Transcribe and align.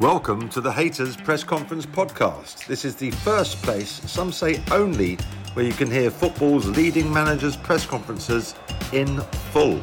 Welcome 0.00 0.48
to 0.48 0.62
the 0.62 0.70
Hayters 0.70 1.22
Press 1.22 1.44
Conference 1.44 1.84
podcast. 1.84 2.66
This 2.66 2.86
is 2.86 2.96
the 2.96 3.10
first 3.10 3.62
place, 3.62 4.00
some 4.10 4.32
say 4.32 4.62
only, 4.70 5.16
where 5.52 5.66
you 5.66 5.74
can 5.74 5.90
hear 5.90 6.10
football's 6.10 6.66
leading 6.68 7.12
managers' 7.12 7.54
press 7.54 7.84
conferences 7.84 8.54
in 8.94 9.20
full. 9.52 9.78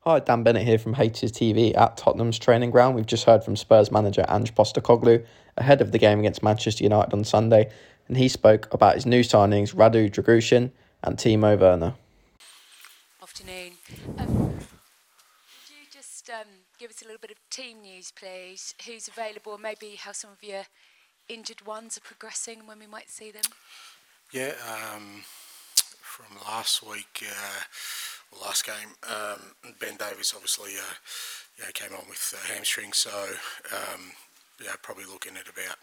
Hi, 0.00 0.18
Dan 0.18 0.42
Bennett 0.42 0.66
here 0.66 0.76
from 0.76 0.96
Hayters 0.96 1.32
TV 1.32 1.74
at 1.74 1.96
Tottenham's 1.96 2.38
training 2.38 2.72
ground. 2.72 2.94
We've 2.94 3.06
just 3.06 3.24
heard 3.24 3.42
from 3.42 3.56
Spurs 3.56 3.90
manager 3.90 4.26
Ange 4.28 4.54
Postecoglou 4.54 5.24
ahead 5.56 5.80
of 5.80 5.92
the 5.92 5.98
game 5.98 6.18
against 6.18 6.42
Manchester 6.42 6.84
United 6.84 7.14
on 7.14 7.24
Sunday, 7.24 7.70
and 8.06 8.18
he 8.18 8.28
spoke 8.28 8.70
about 8.74 8.96
his 8.96 9.06
new 9.06 9.20
signings 9.20 9.74
Radu 9.74 10.10
Dragusin 10.10 10.72
and 11.02 11.16
Timo 11.16 11.58
Werner. 11.58 11.94
Afternoon. 13.22 13.72
Um, 14.18 14.26
could 14.58 15.70
you 15.70 15.86
just 15.90 16.28
um, 16.28 16.65
give 16.78 16.90
us 16.90 17.02
a 17.02 17.04
little 17.04 17.20
bit 17.20 17.30
of 17.30 17.38
team 17.50 17.82
news, 17.82 18.12
please? 18.12 18.74
Who's 18.86 19.08
available, 19.08 19.58
maybe 19.58 19.96
how 19.98 20.12
some 20.12 20.30
of 20.30 20.42
your 20.42 20.64
injured 21.28 21.66
ones 21.66 21.96
are 21.96 22.02
progressing, 22.02 22.60
and 22.60 22.68
when 22.68 22.78
we 22.78 22.86
might 22.86 23.10
see 23.10 23.30
them? 23.30 23.42
Yeah, 24.32 24.52
um, 24.68 25.22
from 26.00 26.36
last 26.46 26.82
week, 26.86 27.24
uh, 27.24 28.44
last 28.44 28.66
game, 28.66 28.94
um, 29.08 29.72
Ben 29.78 29.96
Davies 29.96 30.32
obviously 30.34 30.72
uh, 30.76 30.94
yeah, 31.58 31.70
came 31.72 31.92
on 31.92 32.08
with 32.08 32.34
uh, 32.36 32.52
hamstring, 32.52 32.92
so 32.92 33.10
um, 33.72 34.12
yeah, 34.62 34.72
probably 34.82 35.04
looking 35.04 35.36
at 35.36 35.48
about 35.48 35.76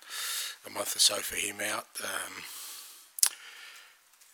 a 0.65 0.70
month 0.70 0.95
or 0.95 0.99
so 0.99 1.15
for 1.15 1.35
him 1.35 1.57
out. 1.62 1.85
Um, 2.03 2.34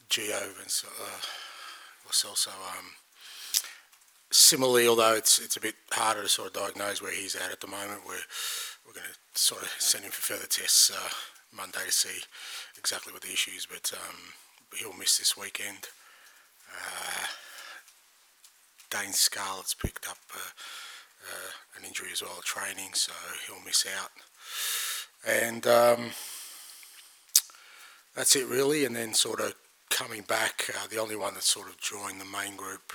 Gio 0.09 0.41
and 0.41 0.73
uh, 0.85 1.21
was 2.07 2.25
also 2.27 2.49
um, 2.49 2.85
similarly, 4.31 4.87
although 4.87 5.13
it's 5.13 5.39
it's 5.39 5.57
a 5.57 5.61
bit 5.61 5.75
harder 5.91 6.23
to 6.23 6.29
sort 6.29 6.47
of 6.49 6.53
diagnose 6.53 7.01
where 7.01 7.13
he's 7.13 7.35
at 7.35 7.51
at 7.51 7.61
the 7.61 7.67
moment. 7.67 8.01
We're 8.05 8.27
we're 8.85 8.93
going 8.93 9.07
to 9.07 9.39
sort 9.39 9.61
of 9.61 9.69
send 9.79 10.03
him 10.03 10.11
for 10.11 10.33
further 10.33 10.47
tests 10.47 10.91
uh, 10.91 11.09
Monday 11.55 11.85
to 11.85 11.91
see 11.91 12.23
exactly 12.77 13.13
what 13.13 13.21
the 13.21 13.31
issue 13.31 13.51
is, 13.55 13.65
but 13.65 13.91
um, 13.93 14.17
he'll 14.77 14.97
miss 14.97 15.17
this 15.17 15.37
weekend. 15.37 15.89
Uh, 16.71 17.25
Dane 18.89 19.13
Scarlett's 19.13 19.75
picked 19.75 20.07
up 20.07 20.17
uh, 20.33 20.39
uh, 21.29 21.51
an 21.77 21.85
injury 21.85 22.09
as 22.11 22.23
well 22.23 22.35
at 22.37 22.43
training, 22.43 22.93
so 22.93 23.11
he'll 23.47 23.63
miss 23.63 23.85
out. 23.85 24.09
And 25.27 25.67
um, 25.67 26.11
that's 28.15 28.35
it 28.35 28.47
really. 28.47 28.85
And 28.85 28.95
then 28.95 29.13
sort 29.13 29.39
of 29.39 29.53
coming 29.89 30.23
back, 30.23 30.69
uh, 30.69 30.87
the 30.89 30.97
only 30.97 31.15
one 31.15 31.35
that 31.35 31.43
sort 31.43 31.67
of 31.67 31.79
joined 31.79 32.19
the 32.19 32.25
main 32.25 32.55
group 32.55 32.93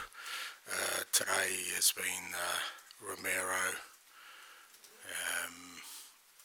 uh, 0.70 1.03
today 1.12 1.57
has 1.75 1.93
been 1.93 2.34
uh, 2.34 3.09
Romero. 3.09 3.77
Um, 5.07 5.55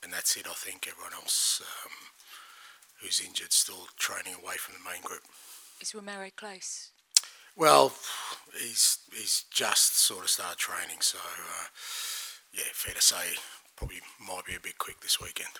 and 0.04 0.14
that's 0.14 0.36
it, 0.36 0.48
I 0.48 0.54
think. 0.54 0.88
Everyone 0.88 1.14
else 1.14 1.62
um, 1.62 1.92
who's 3.02 3.22
injured 3.26 3.54
still 3.54 3.88
training 3.98 4.34
away 4.42 4.56
from 4.58 4.76
the 4.76 4.90
main 4.90 5.02
group. 5.02 5.22
Is 5.82 5.96
Romero 5.96 6.30
close? 6.36 6.92
Well, 7.56 7.94
he's 8.54 9.00
he's 9.12 9.46
just 9.52 9.98
sort 10.00 10.24
of 10.24 10.30
started 10.30 10.58
training, 10.58 11.02
so 11.02 11.18
uh, 11.18 11.68
yeah, 12.54 12.64
fair 12.74 12.94
to 12.94 13.02
say, 13.02 13.36
probably 13.76 14.00
might 14.20 14.46
be 14.46 14.56
a 14.56 14.60
bit 14.60 14.78
quick 14.78 15.02
this 15.02 15.20
weekend. 15.20 15.60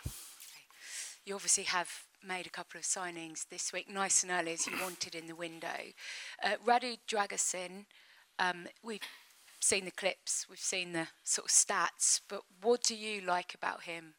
You 1.26 1.36
obviously 1.36 1.64
have 1.64 1.90
made 2.26 2.46
a 2.48 2.50
couple 2.50 2.80
of 2.80 2.86
signings 2.86 3.48
this 3.50 3.74
week, 3.74 3.90
nice 3.90 4.24
and 4.24 4.32
early 4.32 4.54
as 4.54 4.68
you 4.68 4.74
wanted 4.82 5.16
in 5.16 5.28
the 5.28 5.36
window. 5.36 5.94
Uh, 6.44 6.56
Radu 6.66 6.98
Dragusin, 7.08 7.86
um, 8.40 8.68
we've 8.84 9.02
seen 9.60 9.86
the 9.86 9.92
clips, 9.92 10.46
we've 10.50 10.60
seen 10.60 10.94
the 10.94 11.08
sort 11.24 11.46
of 11.46 11.52
stats, 11.52 12.22
but 12.28 12.42
what 12.62 12.84
do 12.84 12.96
you 12.96 13.22
like 13.22 13.54
about 13.54 13.84
him, 13.84 14.14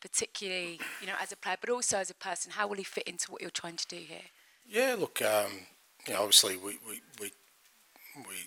particularly 0.00 0.78
you 1.00 1.06
know 1.06 1.14
as 1.20 1.32
a 1.32 1.36
player, 1.36 1.56
but 1.60 1.70
also 1.70 1.98
as 1.98 2.10
a 2.10 2.14
person? 2.14 2.52
How 2.52 2.66
will 2.66 2.76
he 2.76 2.84
fit 2.84 3.08
into 3.08 3.32
what 3.32 3.40
you're 3.40 3.50
trying 3.50 3.76
to 3.76 3.86
do 3.86 3.96
here? 3.96 4.30
Yeah, 4.68 4.96
look, 4.98 5.20
um, 5.22 5.52
you 6.06 6.14
know, 6.14 6.20
obviously 6.20 6.56
we, 6.56 6.78
we, 6.88 7.00
we, 7.20 7.32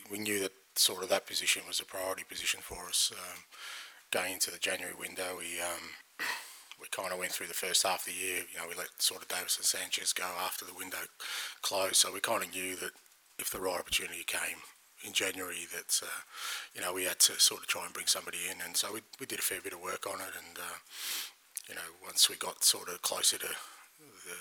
we, 0.10 0.18
knew 0.18 0.40
that 0.40 0.54
sort 0.76 1.04
of 1.04 1.10
that 1.10 1.28
position 1.28 1.64
was 1.68 1.80
a 1.80 1.86
priority 1.86 2.24
position 2.28 2.62
for 2.64 2.86
us. 2.88 3.12
Um, 3.14 3.40
going 4.12 4.34
into 4.34 4.52
the 4.52 4.58
January 4.58 4.96
window, 4.98 5.36
we 5.38 5.60
um, 5.60 6.26
we 6.80 6.88
kind 6.92 7.12
of 7.12 7.20
went 7.20 7.32
through 7.32 7.48
the 7.48 7.54
first 7.54 7.84
half 7.84 8.08
of 8.08 8.14
the 8.14 8.20
year. 8.20 8.44
You 8.52 8.60
know, 8.60 8.68
we 8.70 8.76
let 8.76 9.02
sort 9.02 9.22
of 9.22 9.28
Davinson 9.28 9.64
Sanchez 9.64 10.14
go 10.14 10.24
after 10.42 10.66
the 10.66 10.74
window 10.74 11.00
closed, 11.62 11.96
so 11.96 12.14
we 12.14 12.20
kind 12.20 12.44
of 12.44 12.54
knew 12.54 12.76
that 12.78 12.92
if 13.40 13.50
the 13.50 13.60
right 13.60 13.80
opportunity 13.80 14.24
came 14.26 14.60
in 15.06 15.14
January, 15.14 15.68
that 15.74 16.02
uh, 16.04 16.22
you 16.74 16.82
know 16.82 16.94
we 16.94 17.04
had 17.06 17.20
to 17.20 17.40
sort 17.40 17.62
of 17.62 17.68
try 17.68 17.86
and 17.86 17.94
bring 17.94 18.08
somebody 18.08 18.40
in, 18.50 18.58
and 18.66 18.76
so 18.76 18.94
we 18.94 19.02
we 19.20 19.26
did 19.26 19.40
a 19.40 19.44
fair 19.44 19.62
bit 19.62 19.74
of 19.74 19.82
work 19.82 20.08
on 20.08 20.20
it, 20.20 20.34
and 20.36 20.58
uh, 20.58 20.78
you 21.70 21.76
know 21.76 21.88
once 22.04 22.30
we 22.30 22.36
got 22.36 22.64
sort 22.64 22.90
of 22.90 23.02
closer 23.02 23.38
to 23.38 23.48
the 23.48 24.38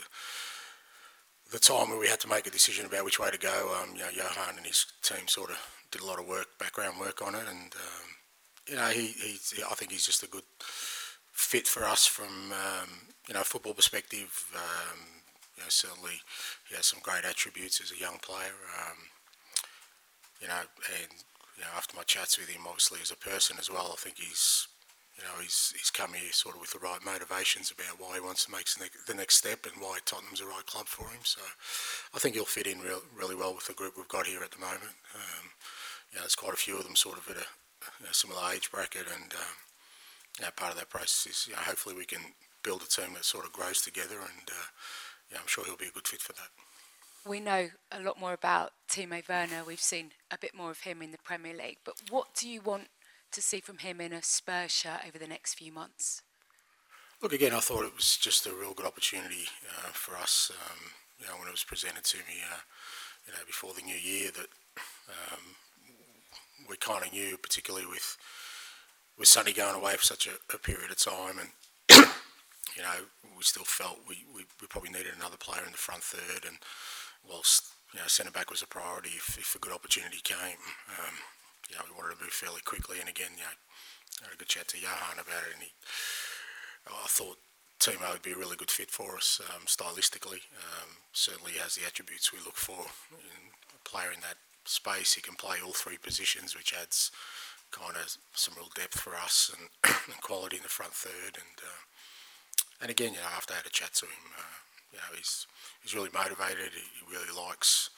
the 1.52 1.58
time 1.58 1.90
where 1.90 1.98
we 1.98 2.08
had 2.08 2.20
to 2.20 2.28
make 2.28 2.46
a 2.46 2.50
decision 2.50 2.86
about 2.86 3.04
which 3.04 3.20
way 3.20 3.30
to 3.30 3.38
go, 3.38 3.78
um, 3.80 3.94
you 3.94 4.00
know, 4.00 4.10
Johan 4.10 4.56
and 4.56 4.66
his 4.66 4.86
team 5.02 5.28
sort 5.28 5.50
of 5.50 5.58
did 5.92 6.02
a 6.02 6.06
lot 6.06 6.18
of 6.18 6.26
work, 6.26 6.46
background 6.58 6.98
work 6.98 7.22
on 7.22 7.34
it, 7.34 7.44
and 7.48 7.72
um, 7.74 8.08
you 8.68 8.76
know, 8.76 8.88
he, 8.88 9.08
he, 9.08 9.62
I 9.62 9.74
think 9.74 9.92
he's 9.92 10.06
just 10.06 10.22
a 10.22 10.26
good 10.28 10.42
fit 11.32 11.68
for 11.68 11.84
us 11.84 12.06
from 12.06 12.52
um, 12.52 12.88
you 13.28 13.34
know 13.34 13.42
football 13.42 13.74
perspective. 13.74 14.46
Um, 14.54 14.98
you 15.56 15.62
know, 15.62 15.68
certainly 15.68 16.20
he 16.68 16.74
has 16.74 16.86
some 16.86 17.00
great 17.02 17.24
attributes 17.24 17.80
as 17.80 17.92
a 17.92 18.00
young 18.00 18.18
player. 18.18 18.56
Um, 18.80 18.96
you 20.40 20.48
know, 20.48 20.62
and 21.00 21.12
you 21.56 21.62
know, 21.62 21.70
after 21.76 21.96
my 21.96 22.02
chats 22.02 22.38
with 22.38 22.48
him, 22.48 22.62
obviously 22.66 23.00
as 23.02 23.10
a 23.10 23.16
person 23.16 23.56
as 23.58 23.70
well, 23.70 23.90
I 23.92 23.96
think 23.96 24.18
he's 24.18 24.68
you 25.16 25.22
know, 25.22 25.40
he's 25.40 25.72
he's 25.76 25.90
come 25.90 26.12
here 26.14 26.32
sort 26.32 26.56
of 26.56 26.60
with 26.60 26.72
the 26.72 26.82
right 26.82 26.98
motivations 27.04 27.70
about 27.70 28.00
why 28.00 28.14
he 28.14 28.20
wants 28.20 28.46
to 28.46 28.50
make 28.50 28.66
the 29.06 29.14
next 29.14 29.36
step 29.36 29.64
and 29.64 29.80
why 29.80 29.98
Tottenham's 30.04 30.40
the 30.40 30.46
right 30.46 30.66
club 30.66 30.86
for 30.86 31.06
him. 31.06 31.22
So 31.22 31.40
I 32.12 32.18
think 32.18 32.34
he'll 32.34 32.44
fit 32.44 32.66
in 32.66 32.80
real, 32.80 33.02
really 33.14 33.36
well 33.36 33.54
with 33.54 33.66
the 33.66 33.74
group 33.74 33.94
we've 33.96 34.08
got 34.08 34.26
here 34.26 34.42
at 34.42 34.50
the 34.50 34.58
moment. 34.58 34.98
Um, 35.14 35.54
you 36.10 36.16
know, 36.16 36.22
there's 36.22 36.34
quite 36.34 36.52
a 36.52 36.58
few 36.58 36.76
of 36.78 36.84
them 36.84 36.96
sort 36.96 37.18
of 37.18 37.30
at 37.30 37.36
a 37.38 38.14
similar 38.14 38.42
age 38.52 38.70
bracket, 38.72 39.06
and 39.06 39.32
um, 39.34 39.54
you 40.38 40.44
know, 40.44 40.50
part 40.56 40.72
of 40.72 40.78
that 40.78 40.90
process 40.90 41.30
is 41.30 41.46
you 41.46 41.54
know, 41.54 41.62
hopefully 41.62 41.94
we 41.94 42.06
can 42.06 42.34
build 42.64 42.82
a 42.82 42.90
team 42.90 43.14
that 43.14 43.24
sort 43.24 43.44
of 43.44 43.52
grows 43.52 43.82
together, 43.82 44.18
and 44.18 44.48
uh, 44.50 44.66
yeah, 45.30 45.38
I'm 45.38 45.46
sure 45.46 45.64
he'll 45.64 45.76
be 45.76 45.86
a 45.86 45.94
good 45.94 46.08
fit 46.08 46.22
for 46.22 46.32
that. 46.32 46.50
We 47.26 47.40
know 47.40 47.68
a 47.90 48.00
lot 48.00 48.20
more 48.20 48.34
about 48.34 48.72
Timo 48.90 49.26
Werner. 49.26 49.64
We've 49.66 49.80
seen 49.80 50.12
a 50.30 50.36
bit 50.36 50.54
more 50.54 50.70
of 50.70 50.80
him 50.80 51.00
in 51.00 51.10
the 51.10 51.18
Premier 51.18 51.54
League. 51.54 51.78
But 51.84 51.94
what 52.10 52.34
do 52.34 52.48
you 52.48 52.60
want 52.60 52.88
to 53.32 53.40
see 53.40 53.60
from 53.60 53.78
him 53.78 54.00
in 54.00 54.12
a 54.12 54.22
Spurs 54.22 54.72
shirt 54.72 55.00
over 55.06 55.18
the 55.18 55.26
next 55.26 55.54
few 55.54 55.72
months? 55.72 56.22
Look, 57.22 57.32
again, 57.32 57.54
I 57.54 57.60
thought 57.60 57.84
it 57.84 57.94
was 57.96 58.18
just 58.18 58.46
a 58.46 58.52
real 58.52 58.74
good 58.74 58.86
opportunity 58.86 59.46
uh, 59.66 59.88
for 59.92 60.16
us. 60.16 60.52
Um, 60.52 60.90
you 61.18 61.26
know, 61.26 61.32
when 61.38 61.48
it 61.48 61.52
was 61.52 61.64
presented 61.64 62.04
to 62.04 62.18
me, 62.18 62.42
uh, 62.52 62.58
you 63.26 63.32
know, 63.32 63.38
before 63.46 63.72
the 63.72 63.82
new 63.82 63.96
year, 63.96 64.30
that 64.30 64.48
um, 65.08 65.40
we 66.68 66.76
kind 66.76 67.04
of 67.04 67.12
knew, 67.12 67.36
particularly 67.38 67.86
with 67.86 68.18
with 69.16 69.28
Sonny 69.28 69.52
going 69.52 69.76
away 69.76 69.94
for 69.96 70.04
such 70.04 70.26
a, 70.26 70.54
a 70.54 70.58
period 70.58 70.90
of 70.90 70.98
time, 70.98 71.38
and 71.38 71.48
you 72.76 72.82
know, 72.82 73.06
we 73.36 73.42
still 73.42 73.64
felt 73.64 74.00
we, 74.08 74.24
we, 74.34 74.44
we, 74.60 74.66
probably 74.66 74.90
needed 74.90 75.12
another 75.16 75.36
player 75.36 75.62
in 75.64 75.72
the 75.72 75.78
front 75.78 76.02
third, 76.02 76.44
and 76.44 76.58
whilst 77.28 77.74
you 77.92 78.00
know, 78.00 78.06
centre 78.06 78.32
back 78.32 78.50
was 78.50 78.62
a 78.62 78.66
priority 78.66 79.10
if, 79.14 79.38
if 79.38 79.54
a 79.54 79.58
good 79.58 79.72
opportunity 79.72 80.18
came. 80.22 80.58
Um, 80.98 81.14
you 81.70 81.76
know, 81.76 81.82
we 81.86 81.96
wanted 81.96 82.18
to 82.18 82.24
move 82.24 82.34
fairly 82.34 82.60
quickly. 82.64 82.98
And 83.00 83.08
again, 83.08 83.32
you 83.36 83.46
know, 83.46 83.56
I 84.22 84.24
had 84.26 84.34
a 84.34 84.36
good 84.36 84.48
chat 84.48 84.68
to 84.68 84.80
Johan 84.80 85.18
about 85.18 85.46
it, 85.48 85.54
and 85.54 85.62
he, 85.62 85.72
I 86.86 87.06
thought 87.06 87.38
Timo 87.80 88.12
would 88.12 88.22
be 88.22 88.32
a 88.32 88.38
really 88.38 88.56
good 88.56 88.70
fit 88.70 88.90
for 88.90 89.16
us 89.16 89.40
um, 89.54 89.66
stylistically. 89.66 90.42
Um, 90.56 91.00
certainly 91.12 91.52
has 91.62 91.74
the 91.74 91.86
attributes 91.86 92.32
we 92.32 92.38
look 92.40 92.56
for 92.56 92.86
in 93.12 93.52
a 93.74 93.88
player 93.88 94.12
in 94.12 94.20
that 94.20 94.38
space. 94.64 95.14
He 95.14 95.20
can 95.20 95.34
play 95.34 95.56
all 95.64 95.72
three 95.72 95.98
positions, 95.98 96.56
which 96.56 96.74
adds 96.74 97.10
kind 97.70 97.96
of 97.96 98.16
some 98.34 98.54
real 98.56 98.70
depth 98.74 99.00
for 99.00 99.16
us 99.16 99.54
and, 99.54 99.68
and 100.12 100.20
quality 100.22 100.56
in 100.56 100.62
the 100.62 100.68
front 100.68 100.92
third. 100.94 101.36
And 101.36 101.58
uh, 101.58 101.82
and 102.80 102.90
again, 102.90 103.14
you 103.14 103.20
know, 103.20 103.32
after 103.36 103.54
I 103.54 103.58
had 103.58 103.66
a 103.66 103.70
chat 103.70 103.94
to 103.94 104.06
him, 104.06 104.24
uh, 104.38 104.58
you 104.94 105.02
know, 105.02 105.10
he's 105.16 105.46
he's 105.82 105.94
really 105.94 106.14
motivated. 106.14 106.70
He, 106.70 106.86
he 106.94 107.02
really 107.10 107.34
likes 107.34 107.90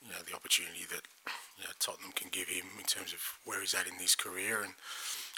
you 0.00 0.08
know 0.10 0.24
the 0.24 0.34
opportunity 0.34 0.88
that 0.88 1.04
you 1.60 1.64
know, 1.64 1.76
Tottenham 1.78 2.12
can 2.16 2.32
give 2.32 2.48
him 2.48 2.64
in 2.78 2.84
terms 2.88 3.12
of 3.12 3.20
where 3.44 3.60
he's 3.60 3.74
at 3.74 3.86
in 3.86 4.00
his 4.00 4.16
career, 4.16 4.62
and 4.64 4.72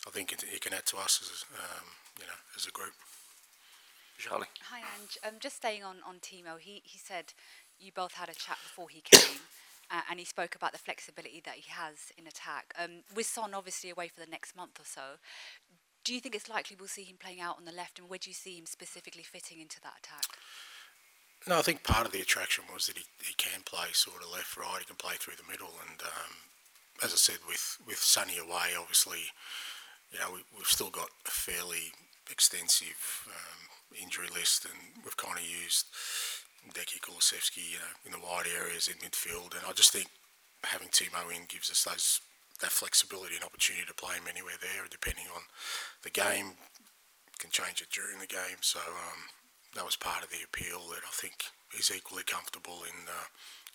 I 0.06 0.10
think 0.10 0.32
it, 0.32 0.44
it 0.46 0.60
can 0.62 0.72
add 0.72 0.87
to 0.87 0.99
us 0.99 1.19
as 1.22 1.44
um, 1.58 1.87
you 2.19 2.26
know 2.26 2.38
as 2.56 2.66
a 2.66 2.70
group. 2.70 2.94
Charlie. 4.19 4.46
Hi, 4.70 4.78
Ange. 4.78 5.19
Um, 5.26 5.40
just 5.40 5.56
staying 5.56 5.82
on 5.82 5.96
on 6.06 6.22
Timo, 6.22 6.58
he 6.58 6.82
he 6.84 6.99
said 6.99 7.34
you 7.81 7.90
both 7.90 8.14
had 8.14 8.28
a 8.28 8.34
chat 8.34 8.58
before 8.62 8.88
he 8.88 9.00
came. 9.00 9.43
Uh, 9.90 10.00
and 10.08 10.19
he 10.19 10.25
spoke 10.25 10.55
about 10.55 10.72
the 10.72 10.78
flexibility 10.78 11.43
that 11.44 11.56
he 11.56 11.70
has 11.70 12.12
in 12.16 12.26
attack. 12.26 12.72
Um, 12.82 13.02
with 13.14 13.26
Son 13.26 13.52
obviously 13.52 13.90
away 13.90 14.08
for 14.08 14.20
the 14.20 14.31
next 14.31 14.56
month 14.56 14.81
or 14.81 14.87
so, 14.87 15.20
do 16.05 16.14
you 16.14 16.20
think 16.20 16.34
it's 16.34 16.48
likely 16.48 16.76
we'll 16.78 16.88
see 16.88 17.05
him 17.05 17.16
playing 17.20 17.40
out 17.40 17.58
on 17.58 17.64
the 17.64 17.72
left, 17.72 17.98
and 17.98 18.08
where 18.08 18.19
do 18.19 18.31
you 18.31 18.34
see 18.34 18.56
him 18.56 18.66
specifically 18.66 19.22
fitting 19.22 19.60
into 19.60 19.81
that 19.82 19.98
attack? 19.98 20.38
No, 21.48 21.58
I 21.58 21.62
think 21.62 21.82
part 21.82 22.06
of 22.06 22.12
the 22.12 22.20
attraction 22.20 22.64
was 22.72 22.86
that 22.86 22.96
he, 22.96 23.04
he 23.22 23.34
can 23.34 23.62
play 23.64 23.90
sort 23.92 24.22
of 24.22 24.30
left, 24.30 24.56
right. 24.56 24.78
He 24.78 24.84
can 24.84 24.96
play 24.96 25.14
through 25.18 25.34
the 25.34 25.50
middle, 25.50 25.74
and 25.88 26.00
um, 26.02 26.32
as 27.02 27.12
I 27.12 27.16
said, 27.16 27.38
with 27.48 27.78
with 27.86 27.98
Sonny 27.98 28.38
away, 28.38 28.78
obviously, 28.78 29.34
you 30.12 30.18
know, 30.20 30.30
we, 30.32 30.40
we've 30.56 30.70
still 30.70 30.90
got 30.90 31.10
a 31.26 31.30
fairly 31.30 31.90
extensive 32.30 33.26
um, 33.26 33.60
injury 34.00 34.28
list, 34.32 34.64
and 34.64 34.78
we've 35.02 35.16
kind 35.16 35.36
of 35.36 35.44
used 35.44 35.86
Deki 36.70 37.00
Kulusevski, 37.02 37.74
you 37.74 37.78
know, 37.82 37.94
in 38.06 38.12
the 38.12 38.22
wide 38.22 38.46
areas 38.46 38.86
in 38.86 38.94
midfield, 39.02 39.58
and 39.58 39.66
I 39.66 39.72
just 39.72 39.92
think 39.92 40.06
having 40.62 40.88
Timo 40.88 41.26
in 41.34 41.46
gives 41.48 41.70
us 41.70 41.82
those 41.82 42.20
that 42.60 42.70
flexibility 42.70 43.34
and 43.34 43.42
opportunity 43.44 43.84
to 43.84 43.94
play 43.94 44.14
him 44.14 44.30
anywhere 44.30 44.54
there, 44.62 44.86
depending 44.88 45.26
on 45.34 45.42
the 46.04 46.10
game. 46.10 46.54
Can 47.38 47.50
change 47.50 47.82
it 47.82 47.90
during 47.90 48.20
the 48.20 48.30
game, 48.30 48.62
so 48.62 48.78
um, 48.78 49.26
that 49.74 49.84
was 49.84 49.96
part 49.96 50.22
of 50.22 50.30
the 50.30 50.44
appeal. 50.44 50.80
That 50.90 51.04
I 51.06 51.12
think 51.12 51.50
is 51.78 51.90
equally 51.94 52.24
comfortable 52.24 52.84
in 52.84 53.08
uh, 53.08 53.28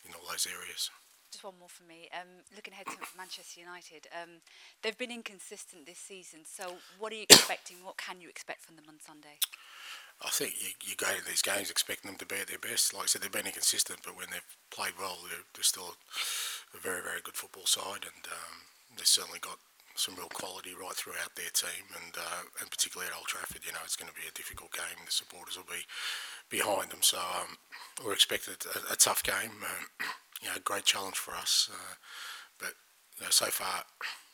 in 0.05 0.13
all 0.13 0.29
those 0.29 0.47
areas. 0.47 0.89
Just 1.31 1.43
one 1.43 1.59
more 1.59 1.67
for 1.69 1.83
me. 1.83 2.07
Um, 2.15 2.47
looking 2.55 2.71
ahead 2.71 2.87
to 2.87 2.97
Manchester 3.17 3.59
United, 3.59 4.07
um, 4.15 4.39
they've 4.81 4.97
been 4.97 5.11
inconsistent 5.11 5.85
this 5.85 5.99
season. 5.99 6.47
So, 6.47 6.79
what 6.99 7.11
are 7.11 7.15
you 7.15 7.27
expecting? 7.27 7.77
What 7.83 7.97
can 7.97 8.21
you 8.21 8.29
expect 8.29 8.63
from 8.63 8.77
them 8.77 8.85
on 8.87 8.95
Sunday? 9.03 9.35
I 10.23 10.29
think 10.29 10.55
you, 10.57 10.69
you 10.87 10.95
go 10.95 11.11
to 11.13 11.25
these 11.27 11.43
games 11.43 11.69
expecting 11.69 12.09
them 12.09 12.17
to 12.17 12.25
be 12.25 12.39
at 12.41 12.47
their 12.47 12.57
best. 12.57 12.93
Like 12.93 13.03
I 13.03 13.07
said, 13.07 13.21
they've 13.21 13.31
been 13.31 13.45
inconsistent, 13.45 13.99
but 14.03 14.17
when 14.17 14.27
they've 14.31 14.55
played 14.71 14.93
well, 14.97 15.17
they're, 15.29 15.45
they're 15.53 15.67
still 15.67 15.93
a, 15.93 16.77
a 16.77 16.79
very, 16.79 17.03
very 17.03 17.21
good 17.21 17.35
football 17.35 17.67
side, 17.67 18.07
and 18.07 18.23
um, 18.31 18.65
they've 18.95 19.05
certainly 19.05 19.39
got 19.39 19.59
some 19.97 20.15
real 20.15 20.29
quality 20.29 20.71
right 20.77 20.93
throughout 20.93 21.33
their 21.35 21.49
team, 21.51 21.89
and 21.97 22.13
uh, 22.15 22.45
and 22.61 22.69
particularly 22.69 23.09
at 23.09 23.17
Old 23.17 23.27
Trafford, 23.27 23.65
you 23.65 23.73
know, 23.73 23.81
it's 23.83 23.97
going 23.97 24.09
to 24.09 24.15
be 24.15 24.29
a 24.29 24.37
difficult 24.37 24.71
game. 24.71 25.01
The 25.05 25.11
supporters 25.11 25.57
will 25.57 25.67
be 25.67 25.83
behind 26.49 26.91
them, 26.93 27.01
so 27.01 27.17
um, 27.17 27.57
we're 28.05 28.13
expecting 28.13 28.53
a, 28.53 28.93
a, 28.93 28.95
tough 28.95 29.23
game. 29.23 29.57
Um, 29.65 29.85
you 30.41 30.47
know, 30.47 30.55
a 30.55 30.61
great 30.61 30.85
challenge 30.85 31.17
for 31.17 31.33
us, 31.33 31.69
uh, 31.73 31.95
but 32.61 32.73
you 33.17 33.25
know, 33.25 33.33
so 33.33 33.47
far, 33.47 33.83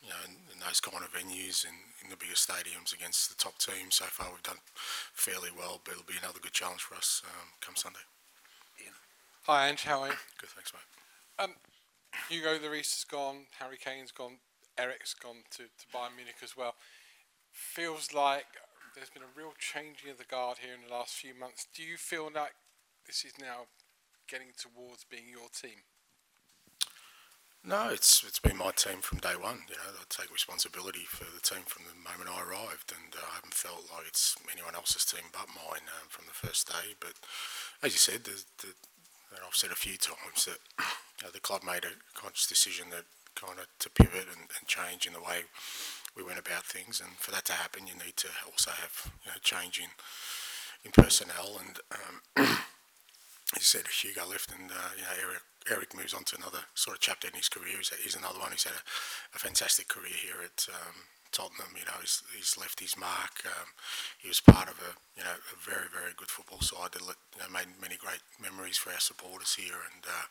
you 0.04 0.10
know, 0.12 0.20
in, 0.28 0.36
in 0.52 0.60
those 0.60 0.80
kind 0.80 1.00
of 1.00 1.12
venues 1.16 1.64
and 1.64 1.74
in, 2.04 2.06
in 2.06 2.10
the 2.12 2.20
bigger 2.20 2.36
stadiums 2.36 2.92
against 2.92 3.32
the 3.32 3.36
top 3.40 3.56
teams, 3.56 3.96
so 3.96 4.04
far 4.04 4.28
we've 4.30 4.44
done 4.44 4.60
fairly 5.16 5.50
well. 5.56 5.80
But 5.82 5.96
it'll 5.96 6.04
be 6.04 6.20
another 6.20 6.44
good 6.44 6.52
challenge 6.52 6.84
for 6.84 6.94
us 6.94 7.22
um, 7.24 7.56
come 7.64 7.74
Sunday. 7.76 8.04
Ian. 8.84 8.92
Hi, 9.48 9.68
Ange. 9.68 9.84
How 9.84 10.04
are 10.04 10.08
you? 10.08 10.20
Good, 10.38 10.50
thanks, 10.52 10.72
mate. 10.76 10.88
Um, 11.40 11.56
Hugo 12.28 12.58
Lloris 12.58 12.92
has 12.94 13.04
gone. 13.08 13.48
Harry 13.58 13.78
Kane's 13.80 14.12
gone. 14.12 14.38
Eric's 14.78 15.14
gone 15.14 15.44
to, 15.52 15.64
to 15.64 15.84
Bayern 15.92 16.16
Munich 16.16 16.42
as 16.42 16.56
well. 16.56 16.74
Feels 17.52 18.12
like 18.12 18.46
there's 18.94 19.10
been 19.10 19.22
a 19.22 19.38
real 19.38 19.54
changing 19.58 20.10
of 20.10 20.18
the 20.18 20.24
guard 20.24 20.58
here 20.58 20.74
in 20.74 20.86
the 20.86 20.94
last 20.94 21.14
few 21.14 21.34
months. 21.34 21.66
Do 21.74 21.82
you 21.82 21.96
feel 21.96 22.30
like 22.34 22.54
this 23.06 23.24
is 23.24 23.34
now 23.40 23.66
getting 24.28 24.54
towards 24.56 25.04
being 25.04 25.28
your 25.30 25.48
team? 25.50 25.82
No, 27.64 27.88
it's 27.88 28.22
it's 28.28 28.38
been 28.38 28.58
my 28.58 28.72
team 28.76 29.00
from 29.00 29.24
day 29.24 29.40
one. 29.40 29.64
You 29.72 29.80
know, 29.80 29.96
I 29.96 30.04
take 30.10 30.30
responsibility 30.30 31.08
for 31.08 31.24
the 31.24 31.40
team 31.40 31.64
from 31.64 31.88
the 31.88 31.96
moment 31.96 32.28
I 32.28 32.44
arrived, 32.44 32.92
and 32.92 33.16
uh, 33.16 33.24
I 33.24 33.36
haven't 33.36 33.54
felt 33.54 33.88
like 33.88 34.06
it's 34.06 34.36
anyone 34.52 34.74
else's 34.74 35.06
team 35.06 35.32
but 35.32 35.48
mine 35.48 35.88
um, 35.96 36.12
from 36.12 36.26
the 36.26 36.36
first 36.36 36.68
day. 36.68 36.92
But 37.00 37.16
as 37.82 37.96
you 37.96 37.98
said, 37.98 38.24
the, 38.24 38.44
the, 38.60 38.76
I've 39.32 39.56
said 39.56 39.72
a 39.72 39.80
few 39.80 39.96
times 39.96 40.44
that 40.44 40.60
you 41.18 41.24
know, 41.24 41.30
the 41.32 41.40
club 41.40 41.64
made 41.64 41.88
a 41.88 41.96
conscious 42.12 42.46
decision 42.46 42.90
that 42.90 43.08
kind 43.34 43.58
of 43.58 43.66
to 43.80 43.90
pivot 43.90 44.26
and, 44.28 44.48
and 44.58 44.66
change 44.66 45.06
in 45.06 45.12
the 45.12 45.20
way 45.20 45.44
we 46.16 46.22
went 46.22 46.38
about 46.38 46.64
things. 46.64 47.00
And 47.00 47.16
for 47.18 47.30
that 47.32 47.44
to 47.46 47.52
happen, 47.52 47.86
you 47.86 47.94
need 47.94 48.16
to 48.18 48.28
also 48.46 48.70
have 48.70 49.12
you 49.24 49.30
know, 49.30 49.38
change 49.42 49.78
in 49.78 49.90
in 50.84 50.92
personnel. 50.92 51.58
And 51.58 51.78
um, 51.92 52.16
you 53.56 53.62
said, 53.62 53.88
Hugo 53.88 54.28
left, 54.28 54.52
and 54.52 54.70
uh, 54.70 54.92
you 54.96 55.02
know 55.02 55.16
Eric 55.20 55.42
Eric 55.70 55.96
moves 55.96 56.14
on 56.14 56.24
to 56.24 56.36
another 56.36 56.60
sort 56.74 56.96
of 56.96 57.00
chapter 57.00 57.28
in 57.28 57.34
his 57.34 57.48
career. 57.48 57.76
He's, 57.78 57.88
he's 58.02 58.16
another 58.16 58.38
one 58.38 58.52
who's 58.52 58.64
had 58.64 58.76
a, 58.76 58.84
a 59.34 59.38
fantastic 59.38 59.88
career 59.88 60.14
here 60.14 60.40
at. 60.44 60.66
Um, 60.68 61.08
Tottenham, 61.34 61.74
you 61.74 61.82
know, 61.82 61.98
he's, 61.98 62.22
he's 62.30 62.54
left 62.56 62.78
his 62.78 62.96
mark. 62.96 63.42
Um, 63.42 63.66
he 64.22 64.30
was 64.30 64.38
part 64.38 64.70
of 64.70 64.78
a, 64.78 64.94
you 65.18 65.24
know, 65.26 65.34
a 65.34 65.56
very, 65.58 65.90
very 65.90 66.14
good 66.16 66.30
football 66.30 66.62
side 66.62 66.94
that 66.94 67.02
you 67.02 67.42
know, 67.42 67.50
made 67.50 67.66
many 67.82 67.98
great 67.98 68.22
memories 68.38 68.78
for 68.78 68.94
our 68.94 69.02
supporters 69.02 69.58
here. 69.58 69.82
And 69.82 70.06
uh, 70.06 70.30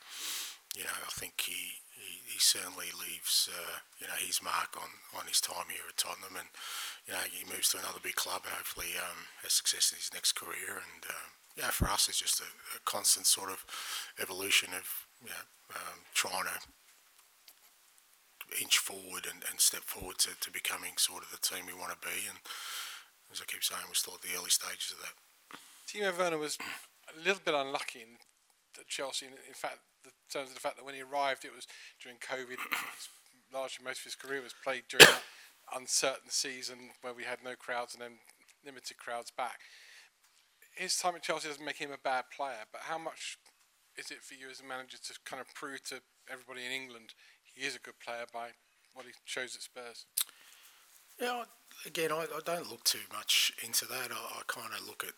you 0.75 0.83
know, 0.83 0.97
I 1.05 1.11
think 1.13 1.37
he, 1.37 1.83
he, 1.93 2.33
he 2.33 2.39
certainly 2.39 2.89
leaves, 2.97 3.49
uh, 3.49 3.77
you 4.01 4.07
know, 4.07 4.17
his 4.17 4.41
mark 4.41 4.73
on, 4.77 4.89
on 5.17 5.27
his 5.27 5.39
time 5.39 5.69
here 5.69 5.85
at 5.87 5.97
Tottenham, 5.97 6.35
and 6.37 6.49
you 7.05 7.13
know, 7.13 7.23
he 7.29 7.45
moves 7.45 7.69
to 7.69 7.79
another 7.79 8.01
big 8.01 8.15
club 8.15 8.41
and 8.45 8.53
hopefully 8.53 8.97
um, 8.97 9.29
has 9.43 9.53
success 9.53 9.91
in 9.91 9.97
his 9.97 10.11
next 10.13 10.33
career. 10.33 10.81
And 10.81 11.05
uh, 11.05 11.27
yeah, 11.55 11.69
for 11.69 11.85
us, 11.87 12.09
it's 12.09 12.19
just 12.19 12.41
a, 12.41 12.49
a, 12.73 12.81
constant 12.85 13.27
sort 13.27 13.51
of 13.51 13.65
evolution 14.19 14.73
of 14.73 14.89
you 15.21 15.29
know, 15.29 15.45
um, 15.77 15.99
trying 16.13 16.45
to 16.45 16.57
inch 18.61 18.77
forward 18.77 19.25
and, 19.29 19.43
and 19.49 19.59
step 19.59 19.83
forward 19.83 20.17
to, 20.19 20.29
to 20.39 20.51
becoming 20.51 20.93
sort 20.97 21.23
of 21.23 21.31
the 21.31 21.41
team 21.41 21.65
we 21.65 21.73
want 21.73 21.91
to 21.93 22.07
be. 22.07 22.27
And 22.29 22.37
as 23.31 23.41
I 23.41 23.45
keep 23.45 23.63
saying, 23.63 23.81
we're 23.87 23.97
still 23.97 24.15
at 24.15 24.21
the 24.21 24.37
early 24.37 24.49
stages 24.49 24.93
of 24.93 24.99
that. 25.01 25.13
Timo 25.87 26.17
Werner 26.17 26.37
was 26.37 26.57
a 27.09 27.17
little 27.17 27.41
bit 27.43 27.53
unlucky 27.53 28.01
in 28.01 28.17
Chelsea. 28.87 29.25
In, 29.25 29.33
in 29.47 29.53
fact, 29.53 29.79
the 30.03 30.11
terms 30.31 30.49
of 30.49 30.55
the 30.55 30.61
fact 30.61 30.77
that 30.77 30.85
when 30.85 30.95
he 30.95 31.01
arrived, 31.01 31.45
it 31.45 31.55
was 31.55 31.67
during 32.01 32.17
COVID. 32.17 32.57
largely, 33.53 33.85
most 33.85 33.99
of 33.99 34.05
his 34.05 34.15
career 34.15 34.41
was 34.41 34.53
played 34.63 34.83
during 34.89 35.05
that 35.05 35.23
uncertain 35.75 36.29
season 36.29 36.89
where 37.01 37.13
we 37.13 37.23
had 37.23 37.37
no 37.43 37.55
crowds 37.55 37.93
and 37.93 38.01
then 38.01 38.17
limited 38.65 38.97
crowds 38.97 39.31
back. 39.31 39.59
His 40.75 40.97
time 40.97 41.15
at 41.15 41.21
Chelsea 41.21 41.47
doesn't 41.47 41.63
make 41.63 41.77
him 41.77 41.91
a 41.91 42.01
bad 42.01 42.25
player, 42.35 42.65
but 42.71 42.81
how 42.81 42.97
much 42.97 43.37
is 43.95 44.09
it 44.09 44.23
for 44.23 44.33
you 44.33 44.49
as 44.49 44.59
a 44.59 44.65
manager 44.65 44.97
to 44.97 45.13
kind 45.23 45.39
of 45.39 45.53
prove 45.53 45.83
to 45.83 46.01
everybody 46.31 46.65
in 46.65 46.71
England 46.71 47.13
he 47.43 47.65
is 47.65 47.75
a 47.75 47.79
good 47.79 47.99
player 47.99 48.25
by 48.33 48.49
what 48.95 49.05
he 49.05 49.11
shows 49.25 49.55
at 49.55 49.61
Spurs? 49.61 50.05
Yeah, 51.21 51.43
again, 51.85 52.11
I, 52.11 52.25
I 52.25 52.39
don't 52.43 52.69
look 52.69 52.83
too 52.83 53.05
much 53.13 53.53
into 53.63 53.85
that. 53.85 54.09
I, 54.11 54.39
I 54.39 54.41
kind 54.47 54.73
of 54.75 54.87
look 54.87 55.03
at, 55.07 55.13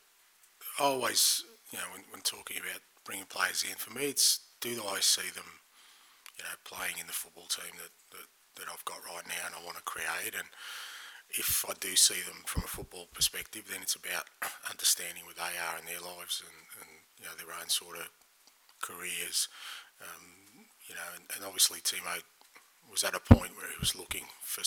I 0.80 0.84
always, 0.84 1.46
you 1.72 1.80
know, 1.80 1.86
when, 1.94 2.04
when 2.12 2.22
talking 2.22 2.58
about 2.58 2.82
bringing 3.06 3.30
players 3.30 3.64
in. 3.64 3.78
For 3.78 3.94
me, 3.94 4.10
it's 4.10 4.42
do 4.60 4.82
I 4.90 5.00
see 5.00 5.30
them, 5.30 5.62
you 6.38 6.44
know, 6.44 6.58
playing 6.66 6.98
in 7.00 7.08
the 7.08 7.14
football 7.14 7.46
team 7.46 7.72
that, 7.78 7.94
that, 8.12 8.28
that 8.58 8.68
I've 8.74 8.84
got 8.84 9.06
right 9.06 9.24
now 9.30 9.46
and 9.46 9.56
I 9.56 9.64
want 9.64 9.78
to 9.78 9.86
create. 9.86 10.34
And 10.34 10.50
if 11.30 11.64
I 11.70 11.78
do 11.80 11.96
see 11.96 12.20
them 12.26 12.42
from 12.50 12.66
a 12.66 12.72
football 12.74 13.08
perspective, 13.14 13.70
then 13.70 13.86
it's 13.86 13.96
about 13.96 14.26
understanding 14.74 15.24
where 15.24 15.38
they 15.38 15.54
are 15.54 15.78
in 15.78 15.86
their 15.86 16.02
lives 16.02 16.42
and, 16.42 16.58
and 16.82 16.90
you 17.22 17.26
know, 17.30 17.36
their 17.38 17.54
own 17.54 17.70
sort 17.70 18.02
of 18.02 18.10
careers. 18.82 19.48
Um, 20.02 20.66
you 20.90 20.98
know, 20.98 21.10
and, 21.14 21.26
and 21.38 21.46
obviously 21.46 21.80
Timo 21.80 22.20
was 22.90 23.06
at 23.06 23.16
a 23.18 23.22
point 23.22 23.58
where 23.58 23.70
he 23.70 23.80
was 23.80 23.96
looking 23.96 24.26
for, 24.42 24.66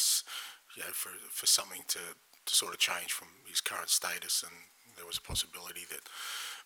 you 0.78 0.86
know, 0.86 0.94
for, 0.94 1.10
for 1.30 1.46
something 1.46 1.82
to, 1.90 2.14
to 2.46 2.52
sort 2.54 2.72
of 2.72 2.78
change 2.78 3.12
from 3.12 3.28
his 3.46 3.60
current 3.60 3.90
status 3.90 4.42
and 4.46 4.54
there 4.98 5.06
was 5.06 5.18
a 5.18 5.22
possibility 5.22 5.86
that 5.88 6.02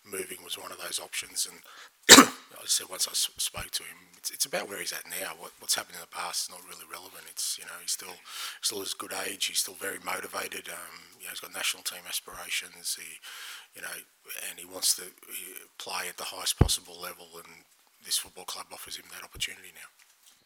moving 0.05 0.43
was 0.43 0.57
one 0.57 0.71
of 0.71 0.79
those 0.81 0.99
options. 0.99 1.47
And 1.49 1.59
I 2.27 2.65
said 2.65 2.87
once 2.89 3.07
I 3.07 3.13
spoke 3.13 3.71
to 3.71 3.83
him, 3.83 3.97
it's, 4.17 4.31
it's 4.31 4.45
about 4.45 4.69
where 4.69 4.79
he's 4.79 4.93
at 4.93 5.09
now. 5.09 5.33
What, 5.37 5.51
what's 5.59 5.75
happened 5.75 5.95
in 5.95 6.01
the 6.01 6.15
past 6.15 6.47
is 6.47 6.55
not 6.55 6.63
really 6.67 6.87
relevant. 6.89 7.25
It's 7.29 7.57
you 7.57 7.65
know 7.65 7.77
he's 7.81 7.91
still 7.91 8.17
still 8.61 8.79
his 8.79 8.93
good 8.93 9.13
age. 9.27 9.45
He's 9.45 9.59
still 9.59 9.75
very 9.75 9.99
motivated. 10.03 10.69
Um, 10.69 11.17
you 11.19 11.25
know 11.25 11.31
he's 11.31 11.43
got 11.43 11.53
national 11.53 11.83
team 11.83 12.03
aspirations. 12.07 12.97
He 12.99 13.19
you 13.75 13.81
know 13.81 13.95
and 14.49 14.59
he 14.59 14.65
wants 14.65 14.95
to 14.95 15.03
play 15.77 16.07
at 16.09 16.17
the 16.17 16.31
highest 16.35 16.59
possible 16.59 16.99
level. 16.99 17.27
And 17.35 17.63
this 18.05 18.17
football 18.17 18.45
club 18.45 18.67
offers 18.71 18.97
him 18.97 19.05
that 19.11 19.23
opportunity 19.23 19.71
now. 19.73 19.89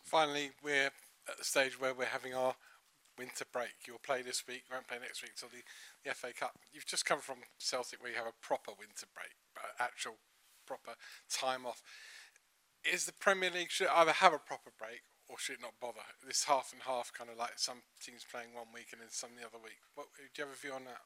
Finally, 0.03 0.51
we're 0.63 0.87
at 1.29 1.37
the 1.37 1.43
stage 1.43 1.79
where 1.79 1.93
we're 1.93 2.05
having 2.05 2.33
our 2.33 2.55
winter 3.17 3.45
break. 3.51 3.85
You'll 3.87 4.03
play 4.03 4.21
this 4.21 4.45
week, 4.47 4.63
you 4.69 4.75
won't 4.75 4.87
play 4.87 4.99
next 5.01 5.21
week 5.21 5.33
until 5.35 5.49
the, 5.49 5.63
the 6.05 6.13
FA 6.15 6.33
Cup. 6.33 6.57
You've 6.71 6.85
just 6.85 7.05
come 7.05 7.19
from 7.19 7.37
Celtic 7.57 8.01
where 8.01 8.11
you 8.11 8.17
have 8.17 8.29
a 8.29 8.37
proper 8.41 8.71
winter 8.77 9.09
break, 9.13 9.33
actual 9.79 10.15
proper 10.65 10.93
time 11.29 11.65
off. 11.65 11.81
Is 12.85 13.05
the 13.05 13.13
Premier 13.13 13.49
League 13.49 13.71
should 13.71 13.87
either 13.87 14.13
have 14.13 14.33
a 14.33 14.39
proper 14.39 14.71
break 14.77 15.01
or 15.27 15.37
should 15.37 15.59
it 15.59 15.61
not 15.61 15.79
bother? 15.81 16.05
This 16.25 16.45
half 16.45 16.71
and 16.71 16.83
half 16.83 17.11
kind 17.11 17.29
of 17.29 17.37
like 17.37 17.57
some 17.57 17.83
teams 17.99 18.23
playing 18.23 18.53
one 18.53 18.71
week 18.73 18.91
and 18.91 19.01
then 19.01 19.11
some 19.11 19.35
the 19.35 19.47
other 19.47 19.59
week. 19.61 19.79
What, 19.95 20.07
do 20.15 20.23
you 20.23 20.47
have 20.47 20.53
a 20.53 20.59
view 20.59 20.73
on 20.73 20.85
that? 20.85 21.03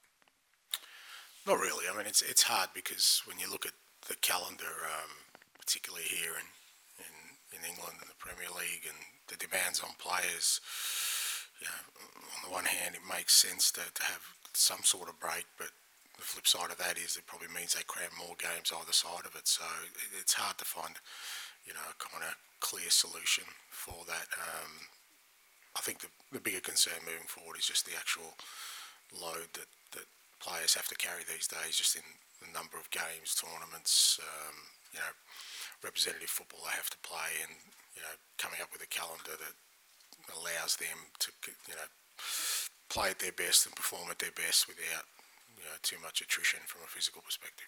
Not 1.47 1.57
really. 1.57 1.85
I 1.91 1.97
mean, 1.97 2.05
it's 2.05 2.21
it's 2.21 2.43
hard 2.43 2.69
because 2.73 3.23
when 3.25 3.39
you 3.39 3.49
look 3.49 3.65
at 3.65 3.73
the 4.07 4.15
calendar, 4.21 4.85
um, 4.85 5.33
particularly 5.57 6.05
here 6.05 6.37
in, 6.37 6.45
in 7.01 7.13
in 7.57 7.61
England 7.65 7.97
and 7.97 8.09
the 8.09 8.21
Premier 8.21 8.49
League, 8.53 8.85
and 8.85 8.97
the 9.25 9.41
demands 9.41 9.81
on 9.81 9.97
players, 9.97 10.61
you 11.61 11.69
know, 11.69 11.81
on 12.33 12.39
the 12.43 12.53
one 12.53 12.65
hand, 12.65 12.97
it 12.97 13.05
makes 13.05 13.37
sense 13.37 13.71
to, 13.77 13.85
to 13.85 14.03
have 14.03 14.25
some 14.53 14.81
sort 14.83 15.07
of 15.07 15.19
break, 15.21 15.45
but 15.57 15.69
the 16.17 16.25
flip 16.25 16.45
side 16.45 16.73
of 16.73 16.77
that 16.81 16.97
is 16.97 17.15
it 17.15 17.29
probably 17.29 17.49
means 17.53 17.73
they 17.73 17.85
cram 17.85 18.11
more 18.17 18.35
games 18.37 18.73
either 18.73 18.93
side 18.93 19.25
of 19.25 19.37
it. 19.37 19.47
So 19.47 19.63
it's 20.19 20.33
hard 20.33 20.57
to 20.57 20.65
find, 20.65 20.97
you 21.65 21.73
know, 21.73 21.85
a 21.85 21.97
kind 22.01 22.25
of 22.25 22.33
clear 22.59 22.89
solution 22.89 23.45
for 23.69 24.05
that. 24.05 24.27
Um, 24.37 24.89
I 25.77 25.81
think 25.81 26.01
the, 26.01 26.11
the 26.33 26.43
bigger 26.43 26.59
concern 26.59 26.99
moving 27.07 27.29
forward 27.29 27.57
is 27.57 27.69
just 27.69 27.85
the 27.85 27.95
actual 27.95 28.35
load 29.15 29.49
that, 29.55 29.71
that 29.95 30.07
players 30.41 30.75
have 30.75 30.89
to 30.89 30.99
carry 30.99 31.23
these 31.23 31.47
days, 31.47 31.77
just 31.77 31.95
in 31.95 32.05
the 32.43 32.51
number 32.51 32.75
of 32.75 32.91
games, 32.91 33.37
tournaments, 33.37 34.19
um, 34.19 34.57
you 34.91 34.99
know, 34.99 35.13
representative 35.85 36.29
football 36.29 36.61
they 36.67 36.75
have 36.75 36.91
to 36.91 36.99
play, 37.01 37.39
and 37.41 37.53
you 37.95 38.01
know, 38.03 38.13
coming 38.37 38.59
up 38.61 38.69
with 38.73 38.83
a 38.83 38.91
calendar 38.91 39.37
that 39.39 39.55
allows 40.29 40.75
them 40.77 41.11
to 41.19 41.31
you 41.67 41.75
know 41.75 41.89
play 42.89 43.09
at 43.09 43.19
their 43.19 43.31
best 43.31 43.65
and 43.65 43.75
perform 43.75 44.09
at 44.11 44.19
their 44.19 44.31
best 44.31 44.67
without 44.67 45.05
you 45.57 45.63
know, 45.63 45.77
too 45.81 45.97
much 46.03 46.21
attrition 46.21 46.59
from 46.65 46.81
a 46.83 46.87
physical 46.87 47.21
perspective. 47.21 47.67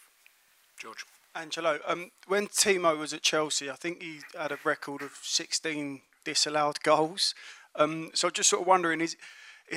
George. 0.77 1.05
Angelo, 1.35 1.79
um, 1.87 2.11
when 2.27 2.47
Timo 2.47 2.95
was 2.97 3.13
at 3.13 3.23
Chelsea, 3.23 3.69
I 3.69 3.73
think 3.75 4.03
he 4.03 4.19
had 4.37 4.51
a 4.51 4.59
record 4.63 5.01
of 5.01 5.13
16 5.23 6.01
disallowed 6.23 6.83
goals. 6.83 7.33
Um, 7.75 8.11
so 8.13 8.29
just 8.29 8.49
sort 8.49 8.61
of 8.61 8.67
wondering, 8.67 9.01
is 9.01 9.17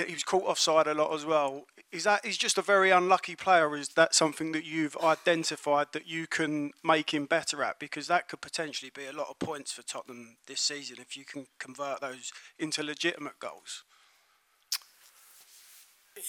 he 0.05 0.15
was 0.15 0.25
caught 0.25 0.45
offside 0.45 0.87
a 0.87 0.95
lot 0.95 1.15
as 1.15 1.25
well. 1.25 1.65
Is 1.93 2.05
that 2.05 2.25
he's 2.27 2.37
just 2.37 2.59
a 2.59 2.63
very 2.63 2.91
unlucky 2.91 3.37
player? 3.37 3.75
Is 3.77 3.91
that 3.91 4.15
something 4.15 4.53
that 4.53 4.65
you've 4.65 4.97
identified 4.99 5.89
that 5.93 6.07
you 6.07 6.27
can 6.27 6.73
make 6.85 7.15
him 7.15 7.27
better 7.27 7.63
at? 7.63 7.79
Because 7.79 8.07
that 8.09 8.29
could 8.29 8.41
potentially 8.41 8.91
be 8.95 9.07
a 9.07 9.13
lot 9.13 9.29
of 9.29 9.39
points 9.39 9.73
for 9.73 9.83
Tottenham 9.83 10.37
this 10.47 10.61
season 10.61 10.97
if 11.01 11.17
you 11.17 11.25
can 11.25 11.47
convert 11.59 12.01
those 12.01 12.33
into 12.59 12.83
legitimate 12.83 13.39
goals. 13.39 13.85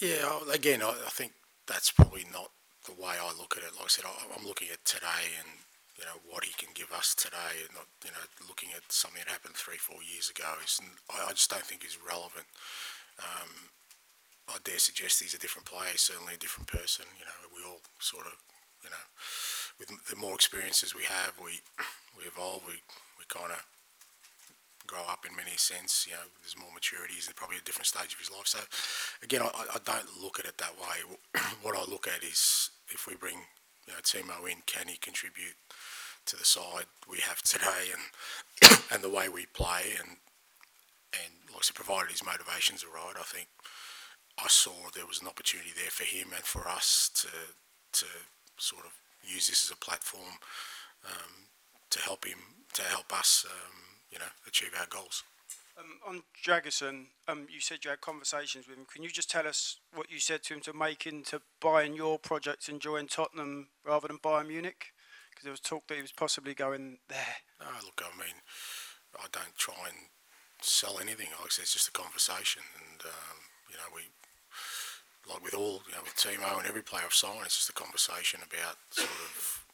Yeah, 0.02 0.40
again, 0.54 0.84
I, 0.84 0.94
think 1.10 1.32
that's 1.66 1.92
probably 1.92 2.26
not 2.32 2.52
the 2.86 2.92
way 2.92 3.16
I 3.20 3.32
look 3.38 3.56
at 3.58 3.64
it. 3.64 3.72
Like 3.76 3.86
I 3.86 3.88
said, 3.88 4.06
I, 4.06 4.38
I'm 4.38 4.46
looking 4.46 4.68
at 4.72 4.84
today 4.86 5.32
and 5.40 5.48
you 5.98 6.06
know 6.06 6.22
what 6.30 6.44
he 6.44 6.54
can 6.54 6.70
give 6.76 6.92
us 6.92 7.16
today, 7.16 7.66
and 7.66 7.74
not 7.74 7.88
you 8.06 8.12
know 8.12 8.26
looking 8.48 8.70
at 8.76 8.92
something 8.92 9.22
that 9.26 9.32
happened 9.32 9.56
three, 9.56 9.78
four 9.78 9.98
years 10.06 10.30
ago. 10.30 10.46
Is 10.64 10.80
I, 11.10 11.26
I 11.30 11.32
just 11.32 11.50
don't 11.50 11.66
think 11.66 11.84
is 11.84 11.98
relevant. 11.98 12.46
Um, 13.20 13.50
I 14.50 14.58
dare 14.64 14.80
suggest 14.80 15.22
he's 15.22 15.34
a 15.34 15.40
different 15.40 15.66
player, 15.66 15.98
certainly 15.98 16.36
a 16.36 16.38
different 16.38 16.68
person. 16.68 17.06
You 17.20 17.26
know, 17.26 17.40
we 17.52 17.62
all 17.68 17.82
sort 18.00 18.26
of, 18.26 18.34
you 18.84 18.90
know, 18.90 19.06
with 19.80 19.90
the 20.08 20.16
more 20.16 20.34
experiences 20.34 20.96
we 20.96 21.04
have, 21.04 21.34
we 21.44 21.60
we 22.18 22.24
evolve, 22.26 22.64
we 22.66 22.80
we 23.20 23.26
kind 23.28 23.52
of 23.52 23.62
grow 24.88 25.04
up 25.10 25.26
in 25.28 25.36
many 25.36 25.58
sense. 25.58 26.08
You 26.08 26.16
know, 26.16 26.28
there's 26.42 26.58
more 26.58 26.72
maturity. 26.74 27.16
He's 27.16 27.32
probably 27.36 27.58
a 27.58 27.68
different 27.68 27.88
stage 27.88 28.14
of 28.14 28.20
his 28.20 28.32
life. 28.32 28.48
So, 28.48 28.60
again, 29.22 29.42
I, 29.42 29.52
I 29.76 29.80
don't 29.84 30.08
look 30.24 30.40
at 30.40 30.46
it 30.46 30.58
that 30.58 30.80
way. 30.80 31.04
what 31.62 31.76
I 31.76 31.84
look 31.90 32.08
at 32.08 32.24
is 32.24 32.72
if 32.90 33.06
we 33.06 33.16
bring 33.16 33.38
you 33.86 33.94
know 33.94 34.00
Timo 34.02 34.50
in, 34.50 34.64
can 34.66 34.88
he 34.88 34.98
contribute 34.98 35.60
to 36.26 36.36
the 36.36 36.46
side 36.46 36.88
we 37.10 37.20
have 37.20 37.42
today 37.42 37.92
and 37.92 38.72
and 38.92 39.04
the 39.04 39.10
way 39.10 39.30
we 39.30 39.46
play 39.48 39.96
and 40.00 40.18
and 41.14 41.34
like 41.50 41.60
I 41.60 41.64
said, 41.64 41.76
provided 41.76 42.12
his 42.12 42.26
motivations 42.26 42.84
are 42.84 42.94
right, 42.94 43.16
I 43.18 43.24
think 43.24 43.48
I 44.38 44.48
saw 44.48 44.72
there 44.94 45.08
was 45.08 45.22
an 45.22 45.28
opportunity 45.28 45.72
there 45.76 45.90
for 45.90 46.04
him 46.04 46.30
and 46.36 46.44
for 46.44 46.68
us 46.68 47.10
to 47.22 47.30
to 48.00 48.06
sort 48.58 48.86
of 48.86 48.92
use 49.24 49.48
this 49.48 49.66
as 49.66 49.72
a 49.72 49.78
platform 49.80 50.40
um, 51.06 51.50
to 51.90 52.00
help 52.00 52.26
him 52.26 52.40
to 52.74 52.82
help 52.84 53.18
us, 53.18 53.46
um, 53.50 53.74
you 54.12 54.20
know, 54.20 54.32
achieve 54.46 54.72
our 54.80 54.88
goals. 54.90 55.24
Um, 55.78 56.00
on 56.08 56.24
Dragusin, 56.44 57.06
um, 57.28 57.48
you 57.50 57.60
said 57.60 57.80
you 57.84 57.92
had 57.92 58.02
conversations 58.02 58.68
with 58.68 58.78
him. 58.78 58.86
Can 58.92 59.04
you 59.04 59.10
just 59.10 59.30
tell 59.30 59.48
us 59.48 59.80
what 59.94 60.10
you 60.12 60.20
said 60.20 60.44
to 60.44 60.56
him 60.56 60.62
to 60.62 60.74
make 60.74 61.04
him 61.04 61.24
to 61.26 61.42
buying 61.62 61.94
your 61.94 62.18
project 62.18 62.68
and 62.68 62.82
join 62.82 63.08
Tottenham 63.08 63.68
rather 63.86 64.08
than 64.08 64.18
Bayern 64.18 64.48
Munich? 64.48 64.88
Because 65.30 65.44
there 65.44 65.52
was 65.52 65.60
talk 65.60 65.88
that 65.88 65.96
he 65.96 66.02
was 66.02 66.12
possibly 66.12 66.56
going 66.56 66.98
there. 67.10 67.36
No, 67.60 67.68
look, 67.86 68.02
I 68.02 68.18
mean, 68.18 68.36
I 69.20 69.28
don't 69.32 69.56
try 69.56 69.76
and 69.88 69.98
sell 70.62 71.00
anything. 71.00 71.28
Like 71.38 71.48
I 71.48 71.54
said, 71.54 71.64
it's 71.64 71.74
just 71.74 71.90
a 71.90 71.96
conversation, 71.96 72.64
and 72.80 73.02
um, 73.06 73.38
you 73.70 73.78
know, 73.78 73.90
we 73.94 74.10
like 75.30 75.44
with 75.44 75.54
all, 75.54 75.84
you 75.88 75.94
know, 75.94 76.04
with 76.04 76.16
Timo 76.16 76.58
and 76.58 76.68
every 76.68 76.82
player 76.82 77.04
I've 77.06 77.14
signed, 77.14 77.44
it's 77.44 77.60
just 77.60 77.70
a 77.70 77.76
conversation 77.76 78.40
about 78.40 78.80
sort 78.90 79.12
of 79.12 79.66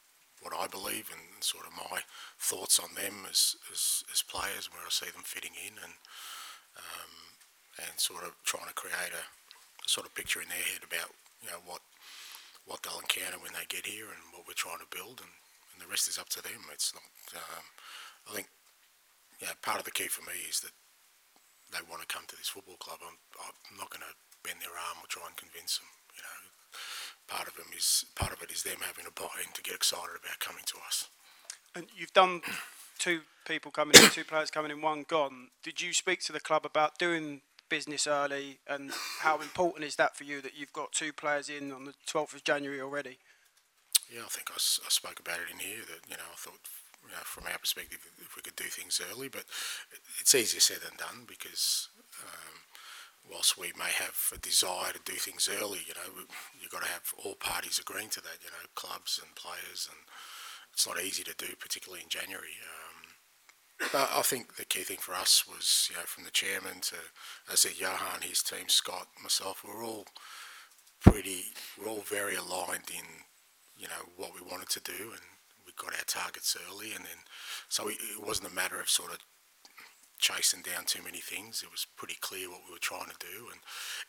what 0.41 0.53
I 0.57 0.67
believe 0.67 1.13
and 1.13 1.43
sort 1.43 1.65
of 1.65 1.77
my 1.77 2.01
thoughts 2.39 2.79
on 2.79 2.95
them 2.95 3.23
as 3.29 3.55
as, 3.71 4.03
as 4.11 4.25
players, 4.25 4.69
where 4.71 4.83
I 4.83 4.89
see 4.89 5.11
them 5.11 5.23
fitting 5.23 5.55
in, 5.55 5.77
and 5.77 5.95
um, 6.77 7.13
and 7.85 7.99
sort 7.99 8.23
of 8.23 8.33
trying 8.43 8.67
to 8.67 8.73
create 8.73 9.13
a, 9.13 9.23
a 9.23 9.87
sort 9.87 10.07
of 10.07 10.15
picture 10.15 10.41
in 10.41 10.49
their 10.49 10.67
head 10.73 10.83
about 10.83 11.13
you 11.41 11.49
know 11.49 11.61
what 11.65 11.81
what 12.65 12.81
they'll 12.81 12.99
encounter 12.99 13.39
when 13.39 13.53
they 13.53 13.67
get 13.67 13.85
here 13.85 14.07
and 14.07 14.23
what 14.31 14.47
we're 14.47 14.57
trying 14.57 14.79
to 14.79 14.89
build, 14.95 15.21
and, 15.21 15.33
and 15.73 15.79
the 15.79 15.89
rest 15.89 16.07
is 16.09 16.17
up 16.17 16.29
to 16.29 16.41
them. 16.41 16.65
It's 16.71 16.93
not. 16.95 17.05
Um, 17.37 17.65
I 18.29 18.35
think 18.35 18.47
know, 19.41 19.53
part 19.61 19.79
of 19.79 19.85
the 19.85 19.91
key 19.91 20.07
for 20.07 20.21
me 20.21 20.37
is 20.49 20.61
that 20.61 20.73
they 21.71 21.81
want 21.89 22.01
to 22.01 22.07
come 22.07 22.23
to 22.27 22.37
this 22.37 22.49
football 22.49 22.77
club. 22.77 22.99
I'm, 23.01 23.17
I'm 23.41 23.77
not 23.77 23.89
going 23.89 24.05
to 24.05 24.13
bend 24.45 24.61
their 24.61 24.75
arm 24.77 25.01
or 25.01 25.07
try 25.09 25.25
and 25.25 25.35
convince 25.35 25.77
them. 25.81 25.89
You 26.13 26.21
know, 26.21 26.39
part 27.27 27.47
of 27.47 27.55
them 27.55 27.73
is 27.75 28.05
part 28.15 28.33
of 28.33 28.41
it 28.41 28.51
is 28.51 28.63
them 28.63 28.85
having 28.85 29.05
a 29.09 29.13
buy-in 29.13 29.51
to 29.53 29.63
get 29.63 29.75
excited 29.75 30.21
about 30.21 30.39
coming 30.39 30.63
to 30.69 30.77
us. 30.85 31.09
And 31.75 31.87
you've 31.95 32.13
done 32.13 32.41
two 32.99 33.21
people 33.47 33.71
coming 33.71 33.97
in, 33.97 34.09
two 34.09 34.23
players 34.23 34.51
coming 34.51 34.71
in, 34.71 34.81
one 34.81 35.05
gone. 35.07 35.49
Did 35.63 35.81
you 35.81 35.93
speak 35.93 36.21
to 36.25 36.31
the 36.31 36.39
club 36.39 36.65
about 36.65 36.99
doing 36.99 37.41
business 37.69 38.05
early, 38.05 38.59
and 38.67 38.91
how 39.21 39.41
important 39.41 39.83
is 39.85 39.95
that 39.95 40.15
for 40.15 40.25
you 40.25 40.41
that 40.41 40.55
you've 40.55 40.73
got 40.73 40.91
two 40.91 41.11
players 41.11 41.49
in 41.49 41.71
on 41.71 41.85
the 41.85 41.93
12th 42.07 42.35
of 42.35 42.43
January 42.43 42.79
already? 42.79 43.17
Yeah, 44.13 44.21
I 44.21 44.29
think 44.29 44.51
I, 44.51 44.55
I 44.55 44.89
spoke 44.89 45.19
about 45.19 45.39
it 45.39 45.51
in 45.51 45.59
here 45.59 45.81
that 45.87 46.05
you 46.07 46.15
know 46.15 46.29
I 46.31 46.35
thought 46.37 46.59
know, 47.11 47.23
from 47.23 47.45
our 47.51 47.57
perspective, 47.57 47.99
if 48.21 48.35
we 48.35 48.41
could 48.41 48.55
do 48.55 48.65
things 48.65 49.01
early. 49.11 49.29
But 49.29 49.45
it's 50.19 50.35
easier 50.35 50.59
said 50.59 50.81
than 50.81 50.97
done 50.97 51.25
because 51.27 51.89
um, 52.21 52.63
whilst 53.29 53.57
we 53.57 53.71
may 53.77 53.91
have 53.97 54.17
a 54.33 54.37
desire 54.37 54.93
to 54.93 54.99
do 55.05 55.17
things 55.17 55.49
early, 55.49 55.79
you 55.87 55.93
know, 55.95 56.25
you've 56.59 56.71
got 56.71 56.83
to 56.83 56.91
have 56.91 57.13
all 57.23 57.35
parties 57.35 57.79
agreeing 57.79 58.09
to 58.09 58.21
that. 58.21 58.39
You 58.43 58.51
know, 58.51 58.65
clubs 58.75 59.19
and 59.23 59.35
players, 59.35 59.87
and 59.89 59.99
it's 60.73 60.87
not 60.87 61.01
easy 61.01 61.23
to 61.23 61.35
do, 61.35 61.55
particularly 61.59 62.03
in 62.03 62.09
January. 62.09 62.57
Um, 62.61 62.93
but 63.91 64.09
I 64.13 64.21
think 64.21 64.55
the 64.55 64.65
key 64.65 64.83
thing 64.83 64.97
for 64.97 65.13
us 65.13 65.45
was, 65.47 65.89
you 65.89 65.97
know, 65.97 66.03
from 66.03 66.23
the 66.23 66.31
chairman 66.31 66.79
to, 66.81 66.95
as 67.51 67.51
I 67.51 67.55
said, 67.55 67.79
Johan, 67.79 68.21
his 68.21 68.41
team, 68.41 68.69
Scott, 68.69 69.07
myself, 69.21 69.63
we're 69.65 69.83
all 69.83 70.05
pretty, 71.01 71.45
we're 71.77 71.89
all 71.89 72.03
very 72.05 72.35
aligned 72.35 72.89
in, 72.89 73.05
you 73.77 73.87
know, 73.87 74.09
what 74.15 74.33
we 74.33 74.41
wanted 74.41 74.69
to 74.69 74.79
do 74.79 75.11
and 75.11 75.21
got 75.77 75.93
our 75.93 76.05
targets 76.05 76.55
early, 76.69 76.93
and 76.93 77.05
then 77.05 77.19
so 77.69 77.87
it, 77.87 77.97
it 77.99 78.25
wasn't 78.25 78.51
a 78.51 78.55
matter 78.55 78.79
of 78.79 78.89
sort 78.89 79.11
of 79.11 79.19
chasing 80.19 80.61
down 80.61 80.85
too 80.85 81.03
many 81.03 81.19
things. 81.19 81.63
It 81.63 81.71
was 81.71 81.85
pretty 81.97 82.15
clear 82.21 82.49
what 82.49 82.61
we 82.65 82.71
were 82.71 82.79
trying 82.79 83.09
to 83.09 83.19
do, 83.19 83.51
and 83.51 83.59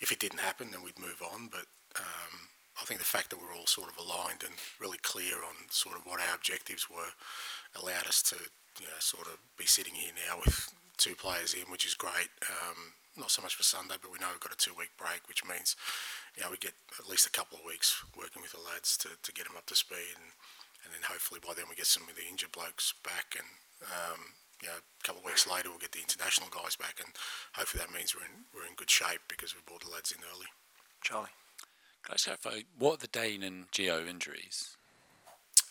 if 0.01 0.13
it 0.13 0.21
didn't 0.21 0.41
happen, 0.41 0.71
then 0.71 0.83
we'd 0.83 0.99
move 0.99 1.23
on. 1.23 1.49
But 1.51 1.67
um, 1.99 2.49
I 2.81 2.85
think 2.85 3.01
the 3.01 3.07
fact 3.07 3.31
that 3.31 3.41
we're 3.41 3.55
all 3.55 3.67
sort 3.67 3.91
of 3.91 3.99
aligned 3.99 4.43
and 4.43 4.55
really 4.81 4.99
clear 5.03 5.37
on 5.43 5.71
sort 5.71 5.97
of 5.97 6.07
what 6.07 6.21
our 6.21 6.35
objectives 6.35 6.91
were 6.91 7.13
allowed 7.75 8.07
us 8.07 8.23
to, 8.31 8.37
you 8.81 8.87
know, 8.87 9.01
sort 9.01 9.27
of 9.27 9.39
be 9.59 9.67
sitting 9.67 9.95
here 9.95 10.13
now 10.15 10.39
with 10.45 10.71
two 10.97 11.15
players 11.15 11.55
in, 11.55 11.71
which 11.71 11.87
is 11.87 11.95
great. 11.95 12.31
Um, 12.47 12.95
not 13.17 13.31
so 13.31 13.43
much 13.43 13.55
for 13.55 13.63
Sunday, 13.63 13.95
but 14.03 14.11
we 14.11 14.19
know 14.19 14.27
we've 14.31 14.43
got 14.43 14.53
a 14.53 14.59
two-week 14.59 14.91
break, 14.99 15.23
which 15.29 15.47
means, 15.47 15.77
you 16.37 16.43
know, 16.43 16.51
we 16.51 16.57
get 16.59 16.75
at 16.99 17.09
least 17.09 17.27
a 17.27 17.31
couple 17.31 17.59
of 17.59 17.65
weeks 17.65 18.03
working 18.19 18.43
with 18.43 18.51
the 18.51 18.59
lads 18.59 18.97
to, 18.99 19.09
to 19.23 19.33
get 19.33 19.47
them 19.47 19.57
up 19.57 19.67
to 19.67 19.77
speed 19.77 20.19
and 20.19 20.35
and 20.85 20.93
then 20.93 21.03
hopefully 21.03 21.41
by 21.41 21.55
then 21.57 21.67
we 21.69 21.75
get 21.75 21.87
some 21.87 22.05
of 22.09 22.15
the 22.17 22.29
injured 22.29 22.53
blokes 22.53 22.95
back, 23.03 23.35
and 23.37 23.49
um, 23.89 24.37
you 24.63 24.69
know, 24.69 24.79
a 24.79 25.03
couple 25.05 25.21
of 25.21 25.27
weeks 25.27 25.49
later 25.49 25.69
we'll 25.69 25.83
get 25.83 25.93
the 25.93 26.05
international 26.05 26.49
guys 26.49 26.77
back, 26.77 27.01
and 27.03 27.13
hopefully 27.55 27.83
that 27.85 27.93
means 27.95 28.15
we're 28.15 28.27
in 28.27 28.45
we're 28.55 28.67
in 28.69 28.77
good 28.77 28.91
shape 28.91 29.21
because 29.29 29.55
we 29.55 29.61
brought 29.67 29.83
the 29.85 29.91
lads 29.91 30.13
in 30.13 30.21
early. 30.25 30.49
Charlie, 31.03 31.35
can 32.05 32.13
I 32.13 32.15
just 32.15 32.25
clarify 32.25 32.63
what 32.79 32.95
are 32.95 33.05
the 33.05 33.13
Dane 33.13 33.43
and 33.43 33.71
Gio 33.71 34.07
injuries? 34.09 34.77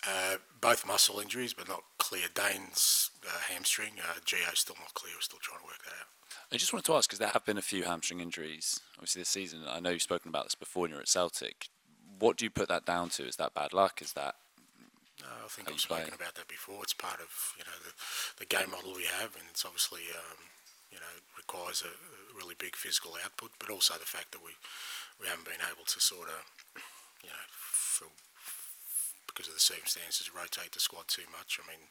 Uh, 0.05 0.35
both 0.59 0.85
muscle 0.85 1.19
injuries, 1.19 1.53
but 1.53 1.67
not 1.67 1.83
clear. 1.97 2.27
Dane's 2.33 3.09
uh, 3.25 3.39
hamstring. 3.49 3.93
Uh, 3.99 4.19
Gio's 4.25 4.59
still 4.59 4.75
not 4.79 4.93
clear. 4.93 5.13
We're 5.15 5.21
still 5.21 5.39
trying 5.41 5.59
to 5.59 5.65
work 5.65 5.79
that 5.85 5.91
out. 5.91 6.07
I 6.51 6.57
just 6.57 6.73
wanted 6.73 6.85
to 6.85 6.95
ask 6.95 7.09
because 7.09 7.19
there 7.19 7.29
have 7.29 7.45
been 7.45 7.57
a 7.57 7.61
few 7.61 7.83
hamstring 7.83 8.19
injuries, 8.19 8.81
obviously 8.95 9.21
this 9.21 9.29
season. 9.29 9.61
I 9.67 9.79
know 9.79 9.91
you've 9.91 10.01
spoken 10.01 10.29
about 10.29 10.45
this 10.45 10.55
before 10.55 10.81
when 10.81 10.91
you 10.91 10.97
were 10.97 11.01
at 11.01 11.07
Celtic. 11.07 11.69
What 12.19 12.37
do 12.37 12.45
you 12.45 12.51
put 12.51 12.67
that 12.67 12.85
down 12.85 13.09
to? 13.09 13.25
Is 13.25 13.37
that 13.37 13.53
bad 13.53 13.73
luck? 13.73 14.01
Is 14.01 14.13
that 14.13 14.35
I 15.23 15.47
think 15.47 15.71
I've 15.71 15.79
spoken 15.79 16.13
about 16.13 16.35
that 16.35 16.47
before. 16.47 16.83
It's 16.83 16.93
part 16.93 17.19
of 17.19 17.29
you 17.57 17.63
know 17.63 17.77
the, 17.83 17.93
the 18.43 18.49
game 18.49 18.71
model 18.71 18.95
we 18.95 19.07
have, 19.19 19.35
and 19.35 19.47
it's 19.49 19.65
obviously 19.65 20.07
um, 20.11 20.39
you 20.91 20.99
know 20.99 21.13
requires 21.37 21.83
a, 21.83 21.91
a, 21.91 22.35
really 22.35 22.57
big 22.57 22.75
physical 22.75 23.15
output, 23.23 23.51
but 23.59 23.69
also 23.69 23.93
the 23.95 24.09
fact 24.09 24.33
that 24.33 24.43
we 24.43 24.57
we 25.21 25.27
haven't 25.27 25.45
been 25.45 25.63
able 25.69 25.85
to 25.85 25.99
sort 25.99 26.27
of 26.27 26.41
you 27.23 27.29
know 27.29 27.45
because 29.33 29.49
of 29.49 29.57
the 29.57 29.65
circumstances 29.65 30.29
rotate 30.29 30.69
the 30.71 30.79
squad 30.79 31.09
too 31.09 31.25
much. 31.33 31.57
I 31.57 31.65
mean, 31.65 31.81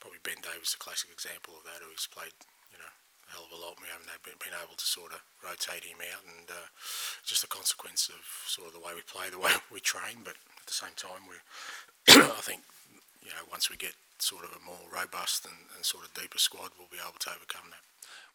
probably 0.00 0.24
Ben 0.24 0.40
Davies 0.40 0.72
is 0.72 0.80
a 0.80 0.82
classic 0.82 1.12
example 1.12 1.52
of 1.60 1.68
that, 1.68 1.84
who's 1.84 2.08
played 2.08 2.32
you 2.72 2.80
know 2.80 2.88
a 2.88 3.28
hell 3.36 3.44
of 3.44 3.52
a 3.52 3.60
lot. 3.60 3.76
And 3.76 3.84
we 3.84 3.92
haven't 3.92 4.08
been 4.40 4.56
able 4.56 4.80
to 4.80 4.88
sort 4.88 5.12
of 5.12 5.20
rotate 5.44 5.84
him 5.84 6.00
out, 6.00 6.24
and 6.24 6.48
uh, 6.48 6.68
just 7.22 7.44
a 7.44 7.52
consequence 7.52 8.08
of 8.08 8.24
sort 8.48 8.72
of 8.72 8.72
the 8.72 8.80
way 8.80 8.96
we 8.96 9.04
play, 9.04 9.28
the 9.28 9.38
way 9.38 9.52
we 9.74 9.84
train. 9.84 10.24
But 10.24 10.40
the 10.70 10.86
same 10.86 10.94
time, 10.96 11.26
we're 11.26 11.42
I 12.22 12.40
think 12.40 12.62
you 13.22 13.30
know, 13.30 13.44
once 13.50 13.70
we 13.70 13.76
get 13.76 13.94
sort 14.18 14.44
of 14.44 14.50
a 14.50 14.64
more 14.64 14.80
robust 14.92 15.44
and, 15.44 15.54
and 15.76 15.84
sort 15.84 16.04
of 16.04 16.14
deeper 16.14 16.38
squad, 16.38 16.70
we'll 16.78 16.88
be 16.90 16.98
able 17.02 17.18
to 17.18 17.30
overcome 17.30 17.70
that. 17.70 17.82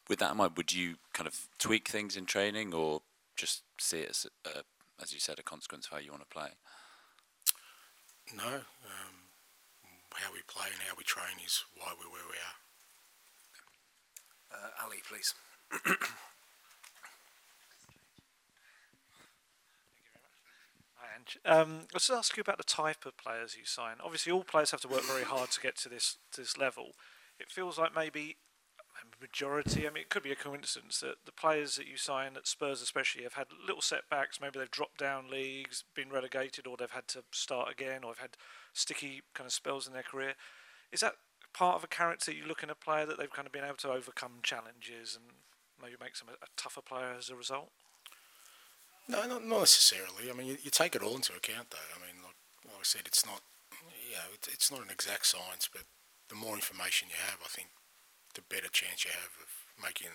With 0.10 0.20
that 0.20 0.32
in 0.32 0.38
mind, 0.38 0.54
would 0.58 0.74
you 0.74 0.96
kind 1.14 1.28
of 1.28 1.48
tweak 1.58 1.88
things 1.88 2.16
in 2.16 2.26
training, 2.26 2.74
or 2.74 3.02
just 3.36 3.64
see 3.80 4.00
it 4.00 4.10
as, 4.12 4.28
a, 4.46 4.64
as 5.02 5.14
you 5.14 5.20
said, 5.20 5.40
a 5.40 5.44
consequence 5.44 5.88
of 5.88 5.94
how 5.94 5.98
you 6.00 6.12
want 6.12 6.24
to 6.24 6.30
play? 6.30 6.50
No, 8.36 8.46
um, 8.46 9.16
how 10.14 10.32
we 10.32 10.42
play 10.48 10.68
and 10.72 10.82
how 10.88 10.96
we 10.98 11.04
train 11.04 11.38
is 11.44 11.64
why 11.78 11.94
we're 11.98 12.12
where 12.12 12.28
we 12.30 12.38
are. 12.38 12.58
Uh, 14.58 14.86
Ali, 14.86 14.98
please. 15.08 15.34
Ange. 21.26 21.40
Um, 21.46 21.80
let's 21.94 22.10
ask 22.10 22.36
you 22.38 22.42
about 22.42 22.58
the 22.58 22.64
type 22.64 23.06
of 23.06 23.18
players 23.18 23.56
you 23.58 23.66
sign. 23.66 23.96
Obviously, 24.04 24.32
all 24.32 24.44
players 24.44 24.72
have 24.72 24.82
to 24.82 24.88
work 24.88 25.04
very 25.04 25.24
hard 25.24 25.52
to 25.52 25.62
get 25.62 25.76
to 25.78 25.90
this 25.90 26.18
to 26.32 26.42
this 26.42 26.58
level. 26.58 26.92
It 27.40 27.52
feels 27.52 27.78
like 27.78 27.96
maybe 27.96 28.38
a 28.80 29.22
majority. 29.22 29.88
I 29.88 29.92
mean, 29.92 30.02
it 30.02 30.10
could 30.10 30.24
be 30.24 30.32
a 30.32 30.36
coincidence 30.36 31.00
that 31.02 31.26
the 31.26 31.32
players 31.32 31.76
that 31.76 31.88
you 31.88 31.98
sign 31.98 32.38
at 32.38 32.48
Spurs, 32.48 32.82
especially, 32.82 33.24
have 33.24 33.34
had 33.34 33.48
little 33.66 33.82
setbacks. 33.82 34.40
Maybe 34.40 34.60
they've 34.60 34.72
dropped 34.72 35.00
down 35.00 35.30
leagues, 35.30 35.84
been 35.96 36.10
relegated, 36.10 36.68
or 36.68 36.78
they've 36.78 36.90
had 36.90 37.08
to 37.10 37.24
start 37.32 37.72
again, 37.72 38.04
or 38.04 38.12
have 38.12 38.20
had 38.20 38.38
sticky 38.74 39.22
kind 39.34 39.48
of 39.48 39.54
spells 39.54 39.88
in 39.88 39.94
their 39.94 40.04
career. 40.04 40.36
Is 40.92 41.02
that 41.02 41.16
part 41.54 41.76
of 41.76 41.84
a 41.84 41.88
character 41.88 42.32
you 42.32 42.46
look 42.46 42.64
in 42.64 42.70
a 42.70 42.76
player 42.76 43.06
that 43.06 43.18
they've 43.18 43.32
kind 43.32 43.46
of 43.46 43.52
been 43.52 43.64
able 43.64 43.76
to 43.78 43.92
overcome 43.92 44.40
challenges 44.44 45.16
and 45.16 45.26
maybe 45.82 45.96
makes 46.00 46.20
them 46.20 46.30
a, 46.30 46.46
a 46.46 46.48
tougher 46.56 46.82
player 46.82 47.14
as 47.18 47.30
a 47.30 47.36
result? 47.36 47.72
No, 49.08 49.22
not, 49.28 49.46
not 49.46 49.70
necessarily. 49.70 50.30
I 50.30 50.34
mean, 50.34 50.48
you, 50.48 50.58
you, 50.64 50.72
take 50.72 50.96
it 50.96 51.04
all 51.04 51.16
into 51.16 51.34
account, 51.38 51.70
though. 51.70 51.90
I 51.94 52.02
mean, 52.02 52.18
like, 52.26 52.38
like 52.66 52.82
I 52.82 52.88
said, 52.88 53.06
it's 53.06 53.26
not, 53.26 53.42
you 54.10 54.18
know, 54.18 54.30
it, 54.34 54.50
it's 54.50 54.72
not 54.72 54.82
an 54.82 54.90
exact 54.90 55.30
science, 55.30 55.70
but 55.70 55.86
the 56.30 56.36
more 56.36 56.58
information 56.58 57.14
you 57.14 57.20
have, 57.30 57.38
I 57.46 57.50
think, 57.54 57.70
the 58.34 58.42
better 58.50 58.70
chance 58.74 59.06
you 59.06 59.14
have 59.14 59.30
of 59.38 59.50
making, 59.78 60.10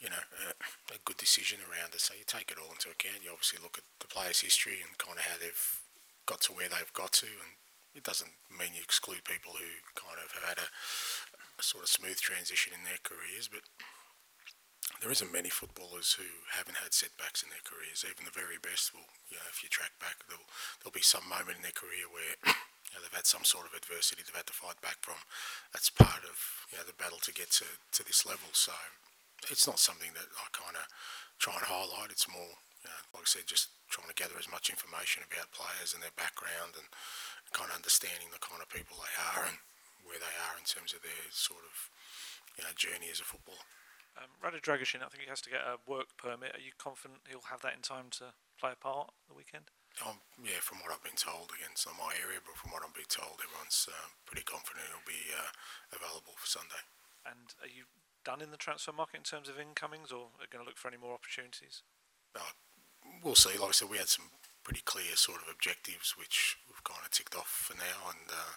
you 0.00 0.08
know, 0.08 0.24
a, 0.48 0.56
a 0.96 0.98
good 1.04 1.20
decision 1.20 1.60
around 1.68 1.92
it. 1.92 2.00
So 2.00 2.16
you 2.16 2.24
take 2.24 2.48
it 2.48 2.56
all 2.56 2.72
into 2.72 2.88
account. 2.88 3.20
You 3.20 3.36
obviously 3.36 3.60
look 3.60 3.76
at 3.76 3.84
the 4.00 4.08
player's 4.08 4.40
history 4.40 4.80
and 4.80 4.96
kind 4.96 5.20
of 5.20 5.28
how 5.28 5.36
they've 5.36 5.66
got 6.24 6.40
to 6.48 6.56
where 6.56 6.72
they've 6.72 6.96
got 6.96 7.12
to, 7.20 7.28
and 7.28 7.52
it 7.92 8.06
doesn't 8.06 8.32
mean 8.48 8.72
you 8.72 8.80
exclude 8.80 9.28
people 9.28 9.52
who 9.60 9.68
kind 9.92 10.16
of 10.16 10.30
have 10.40 10.56
had 10.56 10.58
a, 10.62 10.68
a 11.60 11.62
sort 11.62 11.84
of 11.84 11.90
smooth 11.92 12.16
transition 12.16 12.72
in 12.72 12.86
their 12.88 13.02
careers, 13.04 13.50
but 13.50 13.66
there 14.98 15.14
isn't 15.14 15.32
many 15.32 15.48
footballers 15.48 16.18
who 16.18 16.26
haven't 16.50 16.82
had 16.82 16.92
setbacks 16.92 17.46
in 17.46 17.48
their 17.48 17.62
careers. 17.62 18.02
Even 18.02 18.26
the 18.26 18.34
very 18.34 18.58
best 18.58 18.90
will, 18.90 19.06
you 19.30 19.38
know, 19.38 19.48
if 19.48 19.62
you 19.62 19.70
track 19.70 19.94
back, 20.02 20.18
there'll, 20.26 20.44
there'll 20.82 20.96
be 20.96 21.04
some 21.04 21.24
moment 21.30 21.62
in 21.62 21.64
their 21.64 21.76
career 21.76 22.10
where 22.10 22.34
you 22.90 22.98
know, 22.98 23.00
they've 23.00 23.16
had 23.16 23.30
some 23.30 23.46
sort 23.46 23.64
of 23.64 23.72
adversity 23.72 24.20
they've 24.20 24.34
had 24.34 24.50
to 24.50 24.56
fight 24.56 24.76
back 24.82 24.98
from. 25.00 25.16
That's 25.72 25.88
part 25.88 26.26
of 26.26 26.36
you 26.74 26.76
know, 26.76 26.84
the 26.84 26.98
battle 26.98 27.22
to 27.22 27.32
get 27.32 27.54
to, 27.62 27.68
to 27.70 28.02
this 28.02 28.26
level. 28.26 28.50
So 28.52 28.74
it's 29.48 29.64
not 29.64 29.80
something 29.80 30.12
that 30.12 30.28
I 30.36 30.46
kind 30.52 30.76
of 30.76 30.84
try 31.40 31.56
and 31.56 31.64
highlight. 31.64 32.12
It's 32.12 32.28
more, 32.28 32.60
you 32.84 32.90
know, 32.90 33.00
like 33.16 33.24
I 33.24 33.30
said, 33.30 33.48
just 33.48 33.72
trying 33.88 34.10
to 34.10 34.18
gather 34.18 34.36
as 34.36 34.52
much 34.52 34.68
information 34.68 35.24
about 35.24 35.54
players 35.56 35.96
and 35.96 36.02
their 36.04 36.14
background 36.18 36.76
and 36.76 36.86
kind 37.56 37.72
of 37.72 37.78
understanding 37.78 38.28
the 38.30 38.42
kind 38.42 38.60
of 38.60 38.68
people 38.68 39.00
they 39.00 39.16
are 39.34 39.48
and 39.48 39.58
where 40.04 40.20
they 40.20 40.36
are 40.50 40.54
in 40.60 40.66
terms 40.66 40.92
of 40.92 41.02
their 41.02 41.24
sort 41.32 41.62
of 41.62 41.74
you 42.58 42.62
know 42.62 42.74
journey 42.76 43.08
as 43.10 43.22
a 43.22 43.26
footballer. 43.26 43.64
Um, 44.18 44.30
Radu 44.42 44.58
I 44.58 44.76
think 45.08 45.22
he 45.22 45.30
has 45.30 45.40
to 45.42 45.50
get 45.50 45.62
a 45.62 45.78
work 45.86 46.16
permit. 46.18 46.54
Are 46.54 46.62
you 46.62 46.74
confident 46.76 47.26
he'll 47.30 47.50
have 47.50 47.62
that 47.62 47.74
in 47.74 47.82
time 47.82 48.10
to 48.18 48.34
play 48.58 48.74
a 48.74 48.80
part 48.80 49.10
the 49.28 49.34
weekend? 49.34 49.70
Um, 50.06 50.22
yeah, 50.38 50.62
from 50.62 50.78
what 50.82 50.94
I've 50.94 51.02
been 51.02 51.18
told, 51.18 51.50
again, 51.50 51.74
it's 51.74 51.86
not 51.86 51.98
my 51.98 52.14
area, 52.22 52.38
but 52.38 52.54
from 52.54 52.70
what 52.70 52.86
I'm 52.86 52.94
being 52.94 53.10
told, 53.10 53.42
everyone's 53.42 53.90
uh, 53.90 54.14
pretty 54.22 54.46
confident 54.46 54.86
he'll 54.86 55.06
be 55.06 55.34
uh, 55.34 55.50
available 55.90 56.38
for 56.38 56.46
Sunday. 56.46 56.82
And 57.26 57.52
are 57.58 57.70
you 57.70 57.90
done 58.22 58.40
in 58.40 58.54
the 58.54 58.60
transfer 58.60 58.94
market 58.94 59.20
in 59.20 59.26
terms 59.26 59.50
of 59.50 59.58
incomings, 59.58 60.14
or 60.14 60.30
are 60.38 60.46
you 60.46 60.52
going 60.52 60.62
to 60.62 60.68
look 60.68 60.78
for 60.78 60.88
any 60.88 61.00
more 61.00 61.12
opportunities? 61.12 61.82
Uh, 62.32 62.54
we'll 63.22 63.38
see. 63.38 63.58
Like 63.58 63.74
I 63.74 63.76
said, 63.76 63.90
we 63.90 63.98
had 63.98 64.08
some 64.08 64.30
pretty 64.62 64.82
clear 64.86 65.18
sort 65.18 65.42
of 65.42 65.50
objectives, 65.50 66.14
which 66.14 66.56
we've 66.70 66.84
kind 66.86 67.02
of 67.02 67.10
ticked 67.10 67.34
off 67.34 67.50
for 67.50 67.74
now, 67.76 68.14
and 68.14 68.30
uh, 68.30 68.54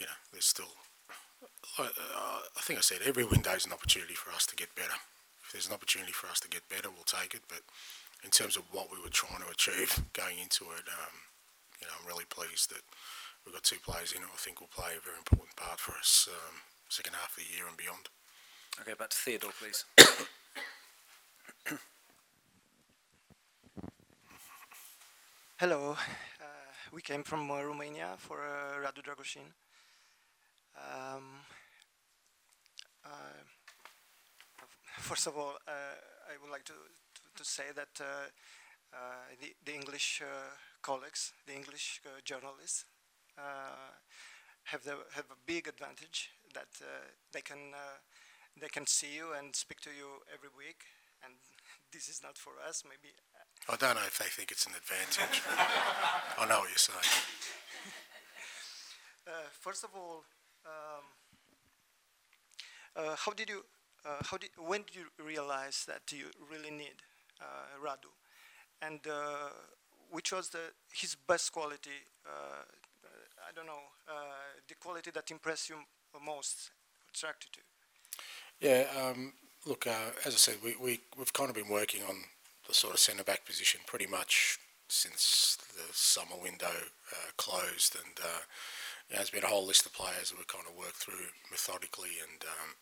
you 0.00 0.06
know, 0.06 0.18
there's 0.32 0.48
still 0.48 0.80
I, 1.78 1.84
uh, 1.84 2.40
I 2.56 2.60
think 2.60 2.78
I 2.78 2.82
said 2.82 2.98
every 3.04 3.24
window 3.24 3.52
is 3.52 3.66
an 3.66 3.72
opportunity 3.72 4.14
for 4.14 4.30
us 4.32 4.46
to 4.46 4.56
get 4.56 4.74
better. 4.74 4.98
If 5.44 5.52
there's 5.52 5.68
an 5.68 5.74
opportunity 5.74 6.12
for 6.12 6.26
us 6.28 6.40
to 6.40 6.48
get 6.48 6.68
better, 6.68 6.90
we'll 6.90 7.04
take 7.06 7.34
it. 7.34 7.42
But 7.48 7.62
in 8.24 8.30
terms 8.30 8.56
of 8.56 8.64
what 8.72 8.90
we 8.92 9.00
were 9.00 9.08
trying 9.10 9.42
to 9.42 9.48
achieve 9.50 10.04
going 10.12 10.38
into 10.38 10.64
it, 10.76 10.84
um, 10.90 11.14
you 11.80 11.86
know, 11.86 11.94
I'm 11.98 12.06
really 12.06 12.26
pleased 12.28 12.70
that 12.70 12.82
we've 13.46 13.54
got 13.54 13.62
two 13.62 13.78
players 13.78 14.12
in 14.12 14.22
it. 14.22 14.28
I 14.32 14.36
think 14.36 14.60
will 14.60 14.68
play 14.68 14.96
a 14.96 15.00
very 15.00 15.16
important 15.16 15.56
part 15.56 15.78
for 15.80 15.92
us 15.92 16.28
um, 16.30 16.56
second 16.88 17.14
half 17.14 17.36
of 17.36 17.44
the 17.44 17.50
year 17.54 17.66
and 17.68 17.76
beyond. 17.76 18.08
Okay, 18.80 18.94
back 18.98 19.10
to 19.10 19.16
Theodore, 19.16 19.52
please. 19.58 19.84
Hello, 25.58 25.96
uh, 26.40 26.44
we 26.92 27.02
came 27.02 27.24
from 27.24 27.50
uh, 27.50 27.62
Romania 27.62 28.14
for 28.18 28.40
uh, 28.42 28.78
Radu 28.84 29.02
Dragusin. 29.02 29.52
Um, 30.78 31.24
uh, 33.04 33.42
first 34.98 35.26
of 35.26 35.36
all, 35.36 35.54
uh, 35.66 35.96
I 36.30 36.36
would 36.40 36.50
like 36.50 36.64
to, 36.64 36.72
to, 36.72 37.20
to 37.36 37.44
say 37.44 37.64
that 37.74 38.00
uh, 38.00 38.28
the, 39.40 39.54
the, 39.64 39.74
English 39.74 40.22
colleagues, 40.82 41.32
the 41.46 41.54
English 41.54 42.00
journalists, 42.24 42.84
have, 44.64 44.84
the, 44.84 44.96
have 45.14 45.26
a 45.30 45.38
big 45.46 45.68
advantage 45.68 46.30
that 46.54 46.68
they 47.32 47.40
can 47.40 47.74
they 48.60 48.68
can 48.68 48.86
see 48.86 49.14
you 49.14 49.32
and 49.38 49.54
speak 49.54 49.80
to 49.80 49.90
you 49.90 50.18
every 50.34 50.48
week, 50.56 50.82
and 51.24 51.34
this 51.92 52.08
is 52.08 52.20
not 52.22 52.36
for 52.36 52.52
us. 52.68 52.82
Maybe 52.84 53.14
I 53.68 53.76
don't 53.76 53.94
know 53.94 54.06
if 54.06 54.18
they 54.18 54.26
think 54.26 54.50
it's 54.50 54.66
an 54.66 54.72
advantage. 54.76 55.42
I 56.38 56.46
know 56.48 56.60
what 56.60 56.68
you're 56.68 56.78
saying. 56.78 56.98
Uh, 59.28 59.44
first 59.60 59.84
of 59.84 59.90
all, 59.94 60.24
um, 60.68 61.04
uh, 62.96 63.16
how 63.16 63.32
did 63.32 63.48
you, 63.48 63.64
uh, 64.04 64.22
how 64.22 64.36
did, 64.36 64.50
when 64.56 64.82
did 64.82 64.96
you 64.96 65.24
realize 65.24 65.84
that 65.86 66.02
you 66.12 66.26
really 66.50 66.70
need 66.70 67.02
uh, 67.40 67.78
Radu? 67.84 68.12
And 68.82 69.00
uh, 69.06 69.50
which 70.10 70.32
was 70.32 70.48
the, 70.50 70.72
his 70.92 71.14
best 71.14 71.52
quality, 71.52 71.98
uh, 72.26 72.62
I 73.48 73.52
don't 73.54 73.66
know, 73.66 73.82
the 74.68 74.74
quality 74.74 75.10
that 75.10 75.30
impressed 75.30 75.68
you 75.68 75.76
most, 76.24 76.70
attracted 77.10 77.50
you? 77.56 77.62
Yeah, 78.68 78.86
um, 79.00 79.32
look, 79.66 79.86
as 79.86 80.34
I 80.34 80.38
said, 80.38 80.56
we, 80.62 80.74
we, 80.80 81.00
we've 81.16 81.32
kind 81.32 81.48
of 81.48 81.56
been 81.56 81.68
working 81.68 82.02
on 82.02 82.16
the 82.66 82.74
sort 82.74 82.94
of 82.94 83.00
centre 83.00 83.24
back 83.24 83.44
position 83.44 83.80
pretty 83.86 84.06
much 84.06 84.58
since 84.88 85.58
the 85.74 85.82
summer 85.92 86.36
window 86.42 86.66
uh, 86.66 87.30
closed, 87.36 87.94
and 87.94 88.18
uh, 88.22 88.40
you 89.08 89.14
know, 89.14 89.18
there's 89.18 89.30
been 89.30 89.44
a 89.44 89.48
whole 89.52 89.66
list 89.66 89.86
of 89.86 89.94
players 89.94 90.30
that 90.30 90.36
we've 90.36 90.46
kind 90.46 90.64
of 90.68 90.76
worked 90.76 90.96
through 90.96 91.32
methodically, 91.50 92.20
and 92.20 92.44
um, 92.44 92.76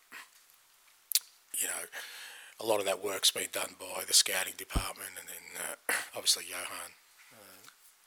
you 1.59 1.67
know, 1.67 1.83
a 2.59 2.65
lot 2.65 2.79
of 2.79 2.85
that 2.85 3.03
work's 3.03 3.31
been 3.31 3.47
done 3.51 3.75
by 3.79 4.03
the 4.05 4.13
scouting 4.13 4.53
department, 4.57 5.15
and 5.19 5.27
then 5.29 5.45
uh, 5.55 5.93
obviously 6.15 6.45
Johan, 6.49 6.91
uh, 7.31 7.63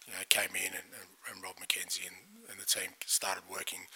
you 0.06 0.12
know, 0.12 0.24
came 0.28 0.54
in, 0.54 0.72
and, 0.76 0.88
and, 0.92 1.10
and 1.32 1.42
Rob 1.42 1.56
McKenzie 1.56 2.06
and, 2.06 2.16
and 2.50 2.60
the 2.60 2.66
team 2.66 2.90
started 3.06 3.44
working 3.50 3.88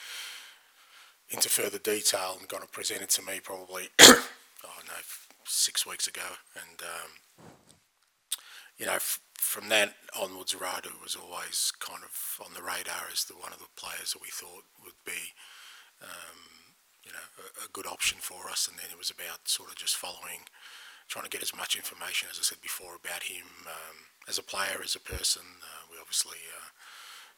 into 1.28 1.48
further 1.48 1.78
detail 1.78 2.36
and 2.38 2.48
got 2.48 2.62
it 2.62 2.72
presented 2.72 3.10
to 3.10 3.22
me 3.22 3.40
probably, 3.42 3.88
oh 4.00 4.80
no, 4.88 4.98
six 5.44 5.86
weeks 5.86 6.06
ago, 6.06 6.40
and 6.54 6.80
um, 6.80 7.50
you 8.78 8.86
know, 8.86 8.98
from 9.38 9.68
that 9.68 9.94
onwards, 10.18 10.54
Radu 10.54 11.00
was 11.02 11.16
always 11.16 11.72
kind 11.78 12.02
of 12.02 12.14
on 12.44 12.54
the 12.54 12.62
radar 12.62 13.10
as 13.12 13.24
the 13.24 13.34
one 13.34 13.52
of 13.52 13.58
the 13.58 13.70
players 13.76 14.12
that 14.12 14.22
we 14.22 14.30
thought 14.30 14.66
would 14.82 14.98
be, 15.04 15.34
um, 16.02 16.38
you 17.04 17.12
know, 17.12 17.26
a, 17.38 17.66
a, 17.66 17.72
good 17.72 17.86
option 17.86 18.18
for 18.18 18.50
us. 18.50 18.66
And 18.68 18.78
then 18.78 18.90
it 18.90 18.98
was 18.98 19.10
about 19.10 19.46
sort 19.48 19.70
of 19.70 19.76
just 19.76 19.96
following, 19.96 20.46
trying 21.08 21.24
to 21.24 21.30
get 21.30 21.42
as 21.42 21.54
much 21.54 21.76
information 21.76 22.28
as 22.30 22.38
I 22.38 22.44
said 22.46 22.62
before 22.62 22.98
about 22.98 23.30
him 23.30 23.46
um, 23.66 24.10
as 24.28 24.38
a 24.38 24.46
player, 24.46 24.82
as 24.82 24.94
a 24.94 25.02
person. 25.02 25.44
Uh, 25.62 25.86
we 25.90 25.98
obviously 26.00 26.38
uh, 26.54 26.70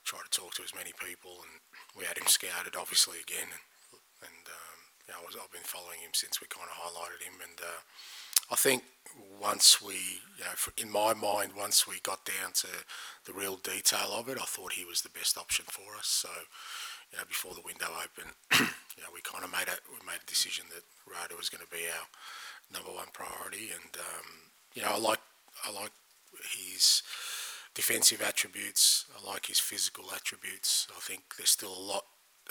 tried 0.04 0.28
to 0.28 0.32
talk 0.32 0.54
to 0.56 0.64
as 0.64 0.76
many 0.76 0.96
people, 0.96 1.44
and 1.44 1.60
we 1.96 2.04
had 2.04 2.18
him 2.18 2.28
scouted, 2.28 2.76
obviously 2.76 3.20
again, 3.20 3.50
and, 3.50 3.64
and 4.24 4.44
um, 4.48 4.78
you 5.04 5.10
know, 5.12 5.20
I 5.20 5.26
was, 5.26 5.36
I've 5.36 5.52
been 5.52 5.66
following 5.66 6.00
him 6.00 6.14
since 6.14 6.40
we 6.40 6.48
kind 6.48 6.68
of 6.68 6.76
highlighted 6.76 7.24
him, 7.24 7.40
and. 7.40 7.60
Uh, 7.60 7.82
I 8.50 8.54
think 8.54 8.84
once 9.40 9.82
we, 9.82 9.94
you 10.38 10.44
know, 10.44 10.72
in 10.76 10.90
my 10.90 11.14
mind, 11.14 11.52
once 11.56 11.86
we 11.86 12.00
got 12.00 12.24
down 12.24 12.52
to 12.54 12.68
the 13.24 13.32
real 13.32 13.56
detail 13.56 14.12
of 14.12 14.28
it, 14.28 14.38
I 14.40 14.44
thought 14.44 14.72
he 14.72 14.84
was 14.84 15.02
the 15.02 15.10
best 15.10 15.36
option 15.36 15.64
for 15.68 15.96
us. 15.98 16.06
So, 16.06 16.28
you 17.12 17.18
know, 17.18 17.24
before 17.26 17.54
the 17.54 17.62
window 17.64 17.86
opened, 17.86 18.34
you 18.96 19.02
know, 19.02 19.10
we 19.12 19.20
kind 19.22 19.44
of 19.44 19.52
made 19.52 19.68
a 19.68 19.76
we 19.90 20.04
made 20.06 20.22
a 20.22 20.26
decision 20.26 20.66
that 20.74 20.84
Radu 21.06 21.36
was 21.36 21.48
going 21.48 21.64
to 21.64 21.70
be 21.70 21.86
our 21.86 22.06
number 22.72 22.90
one 22.90 23.08
priority, 23.12 23.70
and 23.70 23.96
um, 23.98 24.26
you 24.74 24.82
know, 24.82 24.90
I 24.92 24.98
like 24.98 25.20
I 25.64 25.72
like 25.72 25.92
his 26.56 27.02
defensive 27.74 28.22
attributes. 28.22 29.06
I 29.16 29.26
like 29.26 29.46
his 29.46 29.60
physical 29.60 30.06
attributes. 30.14 30.88
I 30.96 31.00
think 31.00 31.22
there's 31.36 31.50
still 31.50 31.76
a 31.76 31.86
lot 31.92 32.04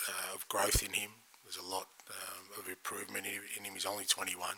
uh, 0.08 0.34
of 0.34 0.48
growth 0.48 0.82
in 0.82 0.92
him. 0.92 1.10
There's 1.44 1.58
a 1.58 1.68
lot 1.68 1.86
um, 2.10 2.46
of 2.58 2.68
improvement 2.68 3.26
in 3.26 3.64
him. 3.64 3.74
He's 3.74 3.86
only 3.86 4.04
21. 4.04 4.50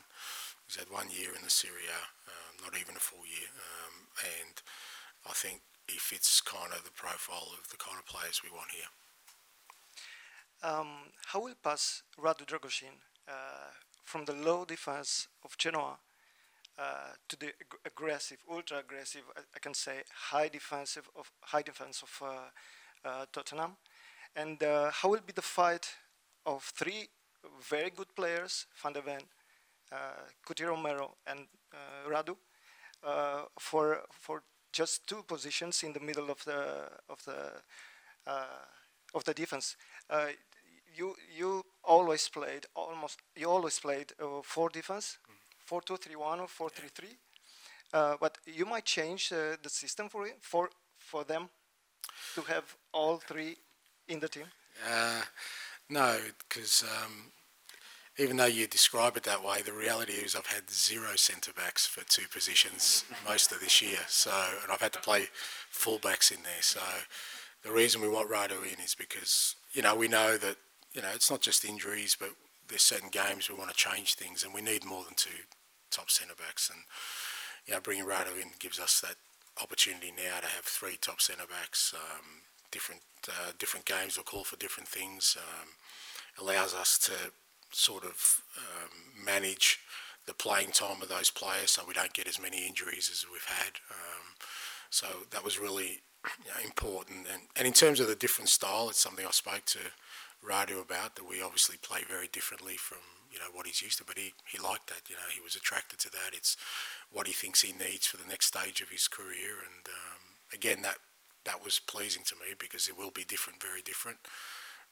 He's 0.69 0.77
had 0.77 0.91
one 0.91 1.09
year 1.11 1.31
in 1.35 1.43
the 1.43 1.51
Serie 1.51 1.89
A, 1.89 1.97
um, 2.29 2.55
not 2.63 2.79
even 2.79 2.95
a 2.95 3.01
full 3.01 3.25
year, 3.25 3.49
um, 3.57 4.07
and 4.21 4.61
I 5.27 5.33
think 5.33 5.63
he 5.87 5.97
fits 5.97 6.43
kind 6.43 6.73
of 6.75 6.85
the 6.85 6.91
profile 6.91 7.49
of 7.59 7.71
the 7.71 7.79
kind 7.79 7.97
of 7.99 8.05
players 8.05 8.43
we 8.45 8.51
want 8.51 8.71
here. 8.73 8.93
Um, 10.63 10.89
how 11.25 11.41
will 11.41 11.55
pass 11.63 12.03
Radu 12.21 12.45
Dragusin 12.45 13.01
uh, 13.27 13.73
from 14.05 14.27
the 14.27 14.35
low 14.35 14.67
defense 14.67 15.29
of 15.43 15.57
Genoa 15.57 15.97
uh, 16.79 17.13
to 17.29 17.39
the 17.39 17.47
ag- 17.47 17.81
aggressive, 17.87 18.39
ultra 18.51 18.81
aggressive, 18.81 19.23
I, 19.37 19.41
I 19.57 19.59
can 19.61 19.73
say 19.73 20.03
high 20.13 20.49
defensive 20.49 21.09
of 21.17 21.31
high 21.41 21.63
defense 21.63 22.03
of 22.03 22.23
uh, 22.23 23.09
uh, 23.09 23.25
Tottenham, 23.33 23.77
and 24.37 24.63
uh, 24.63 24.91
how 24.91 25.09
will 25.09 25.25
be 25.27 25.33
the 25.33 25.41
fight 25.41 25.89
of 26.45 26.63
three 26.63 27.09
very 27.63 27.91
good 27.91 28.15
players, 28.15 28.67
Van 28.83 28.93
de 28.93 29.01
Ven, 29.01 29.23
uh, 29.93 30.27
Cuti 30.47 30.65
Romero, 30.65 31.17
and 31.27 31.47
uh, 31.73 32.11
Radu, 32.11 32.37
uh, 33.05 33.43
for 33.59 34.03
for 34.11 34.43
just 34.73 35.07
two 35.07 35.23
positions 35.23 35.83
in 35.83 35.93
the 35.93 36.01
middle 36.01 36.31
of 36.31 36.45
the 36.45 36.89
of 37.09 37.23
the 37.25 37.53
uh, 38.27 38.65
of 39.15 39.25
the 39.25 39.35
defense. 39.35 39.77
Uh, 40.11 40.29
you 40.97 41.17
you 41.37 41.65
always 41.85 42.29
played 42.29 42.67
almost 42.75 43.21
you 43.37 43.51
always 43.51 43.79
played 43.79 44.13
uh, 44.21 44.43
four 44.43 44.69
defense, 44.71 45.19
four 45.65 45.81
two 45.83 45.97
three 45.97 46.17
one 46.17 46.41
or 46.41 46.49
four 46.49 46.71
three 46.71 46.91
three. 46.95 47.17
Uh, 47.93 48.17
but 48.21 48.39
you 48.47 48.67
might 48.67 48.85
change 48.85 49.33
uh, 49.33 49.57
the 49.63 49.71
system 49.71 50.09
for 50.09 50.29
for 50.41 50.71
for 50.99 51.25
them 51.25 51.49
to 52.35 52.43
have 52.43 52.77
all 52.93 53.19
three 53.19 53.57
in 54.09 54.21
the 54.21 54.29
team. 54.29 54.47
Uh, 54.87 55.23
no, 55.89 56.17
because 56.39 56.85
um, 56.85 57.33
even 58.19 58.37
though 58.37 58.47
you 58.47 58.67
describe 58.67 59.17
it 59.17 59.23
that 59.23 59.45
way, 59.45 59.63
the 59.63 59.73
reality 59.73 60.15
is 60.15 60.35
I've 60.35 60.47
had 60.47 60.69
zero 60.71 61.15
centre 61.15 61.53
backs 61.53 61.87
for 61.87 62.05
two 62.05 62.27
positions 62.29 63.05
most 63.27 63.53
of 63.53 63.61
this 63.61 63.81
year. 63.81 64.01
So, 64.09 64.33
and 64.63 64.73
I've 64.73 64.81
had 64.81 64.93
to 64.95 65.01
play 65.01 65.29
full 65.71 65.99
backs 65.99 66.33
in 66.33 66.43
there. 66.43 66.63
So, 66.63 66.81
the 67.63 67.71
reason 67.71 68.01
we 68.01 68.09
want 68.09 68.31
Radu 68.31 68.63
in 68.63 68.81
is 68.85 68.95
because 68.95 69.55
you 69.73 69.83
know 69.83 69.95
we 69.95 70.09
know 70.09 70.37
that 70.37 70.57
you 70.93 71.03
know 71.03 71.09
it's 71.15 71.31
not 71.31 71.41
just 71.41 71.65
injuries, 71.65 72.17
but 72.19 72.31
there's 72.69 72.83
certain 72.83 73.11
games 73.11 73.49
we 73.49 73.57
want 73.57 73.71
to 73.71 73.77
change 73.77 74.15
things, 74.15 74.43
and 74.43 74.53
we 74.53 74.63
need 74.63 74.85
more 74.85 75.05
than 75.05 75.15
two 75.15 75.45
top 75.91 76.11
centre 76.11 76.35
backs. 76.37 76.71
And 76.71 76.81
you 77.67 77.75
know, 77.75 77.81
bringing 77.81 78.05
Radu 78.05 78.41
in 78.41 78.51
gives 78.59 78.81
us 78.81 79.01
that 79.01 79.17
opportunity 79.63 80.13
now 80.17 80.41
to 80.41 80.47
have 80.47 80.65
three 80.65 80.97
top 81.01 81.21
centre 81.21 81.47
backs. 81.49 81.95
Um, 81.95 82.43
different 82.73 83.03
uh, 83.29 83.53
different 83.59 83.87
games 83.87 84.17
will 84.17 84.25
call 84.25 84.45
for 84.45 84.57
different 84.57 84.89
things. 84.89 85.37
Um, 85.39 85.69
allows 86.41 86.75
us 86.75 86.99
to 86.99 87.13
sort 87.71 88.05
of 88.05 88.43
um, 88.57 89.25
manage 89.25 89.81
the 90.27 90.35
playing 90.35 90.71
time 90.71 91.01
of 91.01 91.09
those 91.09 91.31
players, 91.31 91.71
so 91.73 91.83
we 91.87 91.95
don't 91.95 92.13
get 92.13 92.29
as 92.29 92.41
many 92.41 92.67
injuries 92.67 93.09
as 93.11 93.25
we've 93.31 93.45
had. 93.45 93.81
Um, 93.91 94.37
so 94.91 95.07
that 95.31 95.45
was 95.45 95.59
really 95.59 96.03
you 96.25 96.51
know, 96.51 96.65
important. 96.65 97.27
And, 97.33 97.43
and 97.57 97.67
in 97.67 97.73
terms 97.73 98.01
of 98.01 98.09
the 98.09 98.15
different 98.15 98.51
style, 98.51 98.89
it's 98.89 99.01
something 99.01 99.27
I 99.27 99.31
spoke 99.31 99.65
to 99.67 99.79
Radu 100.47 100.81
about 100.81 101.17
that 101.17 101.29
we 101.29 101.43
obviously 101.43 101.77
play 101.77 102.01
very 102.09 102.29
differently 102.29 102.77
from 102.77 102.99
you 103.33 103.39
know 103.39 103.53
what 103.53 103.67
he's 103.67 103.83
used 103.83 103.99
to, 103.99 104.05
but 104.05 104.17
he, 104.17 104.33
he 104.47 104.59
liked 104.59 104.87
that. 104.89 105.09
You 105.09 105.17
know, 105.17 105.29
he 105.35 105.41
was 105.41 105.55
attracted 105.55 105.99
to 106.01 106.11
that. 106.11 106.33
It's 106.33 106.57
what 107.13 107.27
he 107.27 107.33
thinks 107.33 107.61
he 107.61 107.73
needs 107.73 108.07
for 108.07 108.17
the 108.17 108.29
next 108.29 108.47
stage 108.47 108.81
of 108.81 108.89
his 108.89 109.09
career, 109.09 109.61
and 109.61 109.85
um, 109.87 110.23
again 110.53 110.81
that 110.83 110.97
that 111.45 111.65
was 111.65 111.79
pleasing 111.79 112.23
to 112.27 112.37
me 112.37 112.55
because 112.59 112.89
it 112.89 112.99
will 112.99 113.11
be 113.11 113.25
different, 113.25 113.63
very 113.63 113.83
different. 113.83 114.19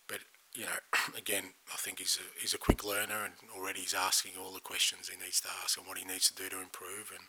But 0.06 0.20
you 0.56 0.64
know, 0.64 0.80
again, 1.16 1.44
I 1.72 1.76
think 1.76 1.98
he's 1.98 2.18
a, 2.20 2.40
he's 2.40 2.54
a 2.54 2.58
quick 2.58 2.84
learner, 2.84 3.24
and 3.24 3.34
already 3.56 3.80
he's 3.80 3.94
asking 3.94 4.32
all 4.40 4.52
the 4.52 4.60
questions 4.60 5.08
he 5.08 5.22
needs 5.22 5.40
to 5.42 5.48
ask 5.62 5.78
and 5.78 5.86
what 5.86 5.98
he 5.98 6.04
needs 6.04 6.28
to 6.30 6.34
do 6.34 6.48
to 6.48 6.60
improve, 6.60 7.12
and 7.12 7.24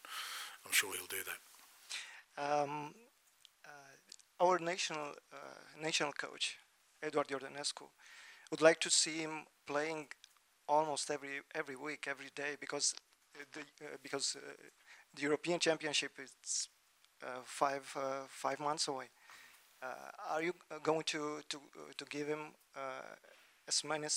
I'm 0.66 0.72
sure 0.72 0.94
he'll 0.94 1.08
do 1.08 1.24
that. 1.30 1.42
Um, 2.38 2.94
uh, 3.66 4.46
our 4.46 4.60
national 4.60 5.16
uh, 5.34 5.82
national 5.82 6.14
coach, 6.14 6.58
Edward 7.04 7.28
Iordanescu, 7.28 7.88
would 8.52 8.62
like 8.62 8.80
to 8.82 8.90
see 8.90 9.18
him 9.18 9.46
playing 9.66 10.08
almost 10.68 11.12
every 11.12 11.42
every 11.54 11.76
week, 11.76 12.08
every 12.08 12.30
day, 12.36 12.56
because 12.60 12.96
the 13.54 13.60
uh, 13.60 13.98
because 14.02 14.38
uh, 14.38 14.54
the 15.16 15.22
European 15.24 15.60
Championship 15.60 16.12
is 16.22 16.70
uh, 17.24 17.42
five 17.44 17.92
uh, 17.96 18.26
five 18.30 18.60
months 18.60 18.88
away. 18.88 19.10
Uh, 19.82 20.34
are 20.34 20.42
you 20.42 20.54
uh, 20.72 20.80
going 20.82 21.04
to 21.04 21.42
to 21.50 21.58
uh, 21.58 21.94
to 21.98 22.06
give 22.06 22.28
him 22.28 22.54
as 23.68 23.84
many 23.84 24.08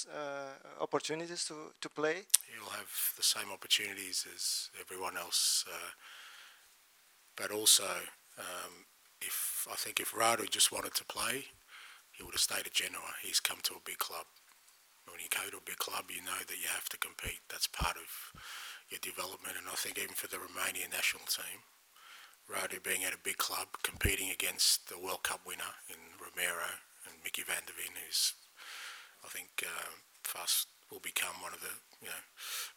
opportunities 0.80 1.44
to, 1.44 1.54
to 1.80 1.88
play? 1.88 2.22
He'll 2.48 2.70
have 2.70 2.92
the 3.16 3.22
same 3.22 3.50
opportunities 3.52 4.26
as 4.34 4.70
everyone 4.80 5.16
else, 5.16 5.64
but 7.36 7.50
also 7.50 7.84
um, 8.38 8.86
if 9.20 9.66
I 9.70 9.74
think 9.76 10.00
if 10.00 10.12
Radu 10.12 10.48
just 10.48 10.72
wanted 10.72 10.94
to 10.94 11.04
play, 11.04 11.44
he 12.12 12.22
would 12.22 12.34
have 12.34 12.40
stayed 12.40 12.66
at 12.66 12.72
Genoa. 12.72 13.12
He's 13.22 13.40
come 13.40 13.58
to 13.64 13.74
a 13.74 13.84
big 13.84 13.98
club. 13.98 14.26
When 15.06 15.20
you 15.20 15.28
go 15.28 15.50
to 15.50 15.58
a 15.58 15.66
big 15.66 15.78
club, 15.78 16.04
you 16.08 16.22
know 16.22 16.40
that 16.46 16.56
you 16.56 16.68
have 16.72 16.88
to 16.90 16.98
compete. 16.98 17.40
That's 17.50 17.66
part 17.66 17.96
of 17.96 18.08
your 18.88 19.00
development, 19.02 19.56
and 19.58 19.66
I 19.68 19.74
think 19.74 19.98
even 19.98 20.14
for 20.14 20.28
the 20.28 20.38
Romanian 20.38 20.92
national 20.92 21.24
team, 21.26 21.60
Radu 22.50 22.82
being 22.82 23.04
at 23.04 23.14
a 23.14 23.18
big 23.22 23.38
club, 23.38 23.68
competing 23.82 24.30
against 24.30 24.88
the 24.88 24.98
World 24.98 25.22
Cup 25.22 25.40
winner 25.46 25.78
in 25.88 25.96
Romero 26.18 26.82
and 27.06 27.14
Micky 27.22 27.42
van 27.42 27.62
de 27.66 27.72
Ven, 27.72 27.94
who's 28.04 28.34
I 29.24 29.28
think 29.28 29.62
uh, 29.64 29.90
fast 30.24 30.66
will 30.90 31.00
become 31.00 31.36
one 31.40 31.54
of 31.54 31.60
the 31.60 31.74
you 32.02 32.08
know 32.08 32.22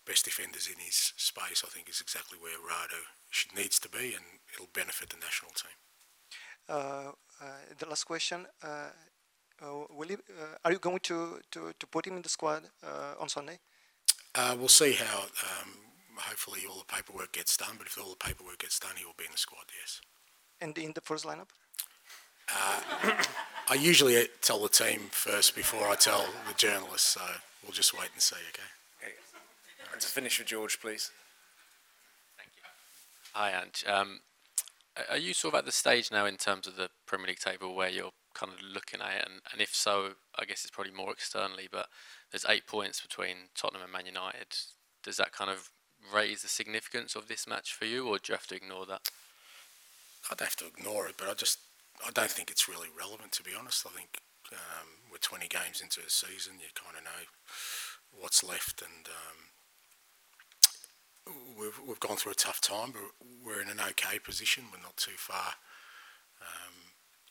best 0.06 0.26
defenders 0.26 0.68
in 0.68 0.80
his 0.80 1.14
space. 1.18 1.64
I 1.66 1.70
think 1.70 1.90
is 1.90 2.02
exactly 2.02 2.38
where 2.40 2.58
Radu 2.58 3.02
should, 3.32 3.56
needs 3.56 3.80
to 3.80 3.90
be, 3.90 4.14
and 4.14 4.26
it'll 4.54 4.74
benefit 4.74 5.10
the 5.10 5.18
national 5.18 5.52
team. 5.52 5.78
Uh, 6.70 7.12
uh, 7.42 7.62
the 7.80 7.88
last 7.88 8.04
question: 8.06 8.46
uh, 8.62 8.90
uh, 9.62 9.86
Will 9.90 10.12
you, 10.12 10.18
uh, 10.40 10.58
are 10.66 10.72
you 10.72 10.80
going 10.80 11.00
to, 11.00 11.40
to, 11.52 11.74
to 11.80 11.88
put 11.88 12.06
him 12.08 12.16
in 12.16 12.22
the 12.22 12.30
squad 12.30 12.64
uh, 12.84 13.16
on 13.20 13.30
Sunday? 13.30 13.60
Uh, 14.36 14.56
we'll 14.58 14.68
see 14.68 14.94
how. 14.94 15.20
Um, 15.22 15.70
hopefully, 16.18 16.62
all 16.70 16.80
the 16.80 16.94
paperwork 16.94 17.32
gets 17.32 17.58
done. 17.58 17.76
But 17.78 17.88
if 17.88 17.98
all 17.98 18.12
the 18.12 18.16
paperwork 18.16 18.60
gets 18.60 18.80
done, 18.80 18.94
he 18.98 19.06
will 19.06 19.16
be 19.18 19.26
in 19.26 19.32
the 19.32 19.38
squad. 19.38 19.66
Yes. 19.80 20.02
And 20.62 20.78
in 20.78 20.94
the 20.94 21.02
first 21.02 21.26
lineup? 21.26 21.50
I 23.70 23.76
usually 23.76 24.28
tell 24.42 24.62
the 24.62 24.70
team 24.70 25.08
first 25.12 25.56
before 25.56 25.88
I 25.88 25.96
tell 25.96 26.26
the 26.48 26.54
journalists, 26.56 27.14
so 27.14 27.22
we'll 27.64 27.72
just 27.72 27.98
wait 27.98 28.10
and 28.14 28.22
see. 28.22 28.36
Okay. 28.36 28.64
Okay. 29.02 29.14
And 29.92 30.02
to 30.02 30.08
finish 30.08 30.40
with 30.40 30.48
George, 30.48 30.80
please. 30.80 31.12
Thank 32.38 32.50
you. 32.56 32.64
Hi, 33.34 33.62
Ange. 33.62 33.86
Um, 33.88 34.20
are 35.10 35.18
you 35.18 35.34
sort 35.34 35.54
of 35.54 35.60
at 35.60 35.66
the 35.66 35.72
stage 35.72 36.12
now 36.12 36.26
in 36.26 36.38
terms 36.38 36.68
of 36.68 36.76
the 36.76 36.90
Premier 37.08 37.28
League 37.28 37.40
table 37.40 37.76
where 37.76 37.90
you're 37.90 38.12
kind 38.34 38.52
of 38.52 38.60
looking 38.62 39.02
at 39.02 39.22
it? 39.22 39.26
And, 39.26 39.42
and 39.52 39.62
if 39.62 39.74
so, 39.74 40.12
I 40.38 40.46
guess 40.46 40.64
it's 40.64 40.72
probably 40.72 40.94
more 40.94 41.12
externally, 41.12 41.68
but 41.72 41.88
there's 42.32 42.46
eight 42.48 42.68
points 42.68 43.02
between 43.02 43.50
Tottenham 43.56 43.84
and 43.84 43.92
Man 43.92 44.06
United. 44.06 44.48
Does 45.04 45.18
that 45.18 45.32
kind 45.32 45.50
of 45.50 45.72
raise 46.14 46.42
the 46.42 46.48
significance 46.48 47.16
of 47.16 47.28
this 47.28 47.48
match 47.48 47.74
for 47.74 47.86
you, 47.86 48.08
or 48.08 48.18
do 48.18 48.32
you 48.32 48.36
have 48.36 48.48
to 48.48 48.56
ignore 48.56 48.86
that? 48.86 49.10
I 50.32 50.36
don't 50.36 50.48
have 50.48 50.56
to 50.58 50.68
ignore 50.68 51.08
it, 51.08 51.16
but 51.18 51.30
I 51.30 51.34
just 51.34 51.60
I 52.06 52.12
don't 52.12 52.32
think 52.32 52.50
it's 52.50 52.68
really 52.68 52.90
relevant 52.98 53.32
to 53.34 53.44
be 53.44 53.52
honest. 53.58 53.86
I 53.86 53.90
think 53.96 54.22
um, 54.52 54.88
we're 55.12 55.18
20 55.18 55.48
games 55.48 55.82
into 55.82 56.02
the 56.02 56.10
season. 56.10 56.54
You 56.60 56.68
kind 56.76 56.98
of 56.98 57.04
know 57.04 57.28
what's 58.20 58.44
left, 58.44 58.82
and 58.82 59.08
um, 59.08 59.38
we've 61.60 61.80
we've 61.88 62.00
gone 62.00 62.18
through 62.18 62.34
a 62.34 62.36
tough 62.36 62.62
time, 62.62 62.92
but 62.92 63.04
we're 63.46 63.62
in 63.62 63.70
an 63.70 63.80
okay 63.80 64.20
position. 64.20 64.66
We're 64.72 64.82
not 64.84 64.98
too 64.98 65.18
far, 65.18 65.56
um, 66.42 66.74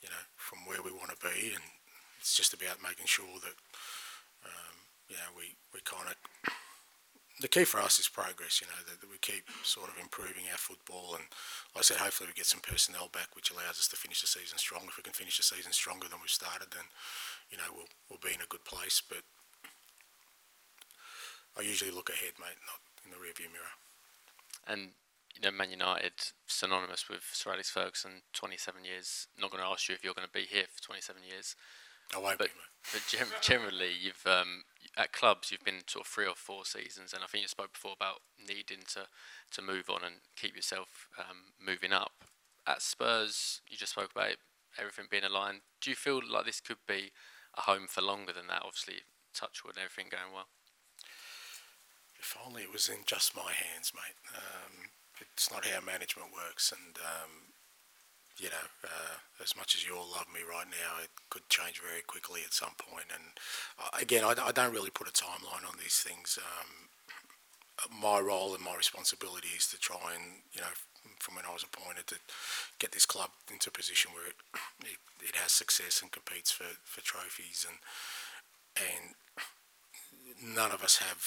you 0.03 0.09
know, 0.09 0.25
from 0.37 0.61
where 0.67 0.83
we 0.83 0.93
want 0.93 1.11
to 1.11 1.17
be, 1.21 1.55
and 1.55 1.65
it's 2.21 2.37
just 2.37 2.55
about 2.55 2.83
making 2.83 3.07
sure 3.07 3.41
that 3.43 3.57
um, 4.45 4.77
you 5.09 5.17
know 5.17 5.31
we 5.37 5.57
we 5.73 5.81
kind 5.85 6.09
of 6.09 6.17
the 7.41 7.49
key 7.49 7.65
for 7.65 7.81
us 7.81 7.99
is 7.99 8.09
progress. 8.09 8.61
You 8.61 8.69
know 8.69 8.83
that, 8.87 9.01
that 9.01 9.11
we 9.11 9.19
keep 9.19 9.49
sort 9.63 9.89
of 9.89 9.97
improving 10.01 10.45
our 10.51 10.59
football, 10.59 11.15
and 11.15 11.25
like 11.75 11.83
I 11.83 11.89
said, 11.89 11.99
hopefully 11.99 12.29
we 12.29 12.39
get 12.39 12.47
some 12.47 12.61
personnel 12.61 13.09
back, 13.13 13.35
which 13.35 13.51
allows 13.51 13.81
us 13.81 13.89
to 13.89 13.97
finish 13.97 14.21
the 14.21 14.27
season 14.27 14.59
strong. 14.59 14.85
If 14.87 14.97
we 14.97 15.03
can 15.03 15.17
finish 15.17 15.37
the 15.37 15.43
season 15.43 15.73
stronger 15.73 16.09
than 16.09 16.21
we've 16.21 16.31
started, 16.31 16.71
then 16.71 16.87
you 17.51 17.59
know 17.59 17.71
we'll 17.73 17.91
we'll 18.11 18.23
be 18.23 18.35
in 18.35 18.45
a 18.45 18.51
good 18.53 18.65
place. 18.65 19.03
But 19.03 19.25
I 21.57 21.63
usually 21.63 21.91
look 21.91 22.11
ahead, 22.11 22.37
mate, 22.39 22.61
not 22.65 22.81
in 23.05 23.11
the 23.11 23.21
rearview 23.21 23.53
mirror. 23.53 23.77
And 24.67 24.95
you 25.35 25.41
know, 25.43 25.57
Man 25.57 25.71
United 25.71 26.13
synonymous 26.47 27.09
with 27.09 27.25
Sir 27.33 27.53
Alex 27.53 27.71
Ferguson, 27.71 28.23
27 28.33 28.85
years. 28.85 29.27
Not 29.41 29.51
going 29.51 29.63
to 29.63 29.69
ask 29.69 29.89
you 29.89 29.95
if 29.95 30.05
you're 30.05 30.15
going 30.15 30.29
to 30.29 30.33
be 30.33 30.45
here 30.45 30.65
for 30.75 30.83
27 30.83 31.23
years. 31.25 31.57
I 32.15 32.19
won't 32.19 32.39
but, 32.39 32.49
be, 32.49 32.53
mate. 32.53 32.93
But 32.93 33.03
gen- 33.09 33.41
generally, 33.41 33.91
you've 34.01 34.27
um, 34.27 34.65
at 34.97 35.13
clubs 35.13 35.51
you've 35.51 35.65
been 35.65 35.87
sort 35.87 36.07
of 36.07 36.11
three 36.11 36.27
or 36.27 36.35
four 36.35 36.65
seasons, 36.65 37.13
and 37.13 37.23
I 37.25 37.27
think 37.27 37.43
you 37.43 37.49
spoke 37.49 37.73
before 37.73 37.95
about 37.95 38.21
needing 38.39 38.85
to 38.93 39.07
to 39.53 39.63
move 39.63 39.89
on 39.89 40.05
and 40.05 40.17
keep 40.37 40.55
yourself 40.55 41.09
um, 41.19 41.55
moving 41.65 41.93
up. 41.93 42.13
At 42.67 42.83
Spurs, 42.83 43.61
you 43.69 43.77
just 43.77 43.93
spoke 43.93 44.13
about 44.15 44.31
it, 44.31 44.39
everything 44.79 45.07
being 45.11 45.25
aligned. 45.25 45.61
Do 45.81 45.91
you 45.91 45.97
feel 45.97 46.21
like 46.23 46.47
this 46.47 46.61
could 46.61 46.85
be 46.87 47.11
a 47.57 47.63
home 47.63 47.87
for 47.89 48.03
longer 48.03 48.33
than 48.33 48.47
that? 48.49 48.63
Obviously, 48.65 49.03
touchwood, 49.35 49.75
everything 49.77 50.11
going 50.11 50.33
well. 50.33 50.49
If 52.19 52.37
only 52.47 52.63
it 52.63 52.73
was 52.73 52.89
in 52.89 53.03
just 53.05 53.35
my 53.35 53.53
hands, 53.53 53.93
mate. 53.95 54.15
Um, 54.37 54.91
it's 55.21 55.51
not 55.51 55.67
how 55.67 55.81
management 55.81 56.31
works, 56.33 56.73
and 56.73 56.97
um, 56.99 57.53
you 58.43 58.51
know, 58.51 58.67
uh, 58.83 59.17
as 59.39 59.55
much 59.57 59.79
as 59.79 59.87
you 59.87 59.95
all 59.95 60.11
love 60.11 60.27
me 60.35 60.43
right 60.43 60.67
now, 60.67 60.99
it 60.99 61.15
could 61.31 61.49
change 61.49 61.79
very 61.79 62.03
quickly 62.03 62.43
at 62.45 62.53
some 62.53 62.75
point. 62.75 63.07
And 63.15 63.39
uh, 63.79 63.95
again, 64.03 64.25
I, 64.27 64.35
I 64.35 64.51
don't 64.51 64.75
really 64.75 64.91
put 64.91 65.07
a 65.07 65.15
timeline 65.15 65.63
on 65.63 65.79
these 65.79 66.03
things. 66.03 66.39
Um, 66.43 66.91
my 68.03 68.19
role 68.19 68.55
and 68.55 68.65
my 68.65 68.75
responsibility 68.75 69.55
is 69.57 69.67
to 69.69 69.79
try 69.79 70.15
and 70.15 70.43
you 70.53 70.61
know 70.61 70.75
from 71.19 71.37
when 71.37 71.47
I 71.47 71.53
was 71.53 71.63
appointed 71.63 72.07
to 72.09 72.17
get 72.79 72.93
this 72.93 73.07
club 73.07 73.31
into 73.51 73.71
a 73.71 73.73
position 73.73 74.11
where 74.13 74.27
it, 74.27 74.39
it, 74.83 74.99
it 75.31 75.37
has 75.37 75.53
success 75.53 76.03
and 76.03 76.11
competes 76.11 76.51
for, 76.51 76.67
for 76.85 77.01
trophies 77.01 77.67
and 77.67 77.79
and 78.77 79.15
none 80.55 80.71
of 80.71 80.83
us 80.83 80.99
have 80.99 81.23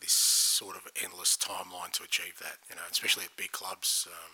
this 0.00 0.12
sort 0.12 0.76
of 0.76 0.82
endless 1.02 1.36
timeline 1.36 1.92
to 1.92 2.04
achieve 2.04 2.38
that 2.40 2.58
you 2.68 2.76
know 2.76 2.82
especially 2.90 3.24
at 3.24 3.36
big 3.36 3.52
clubs 3.52 4.06
um, 4.10 4.32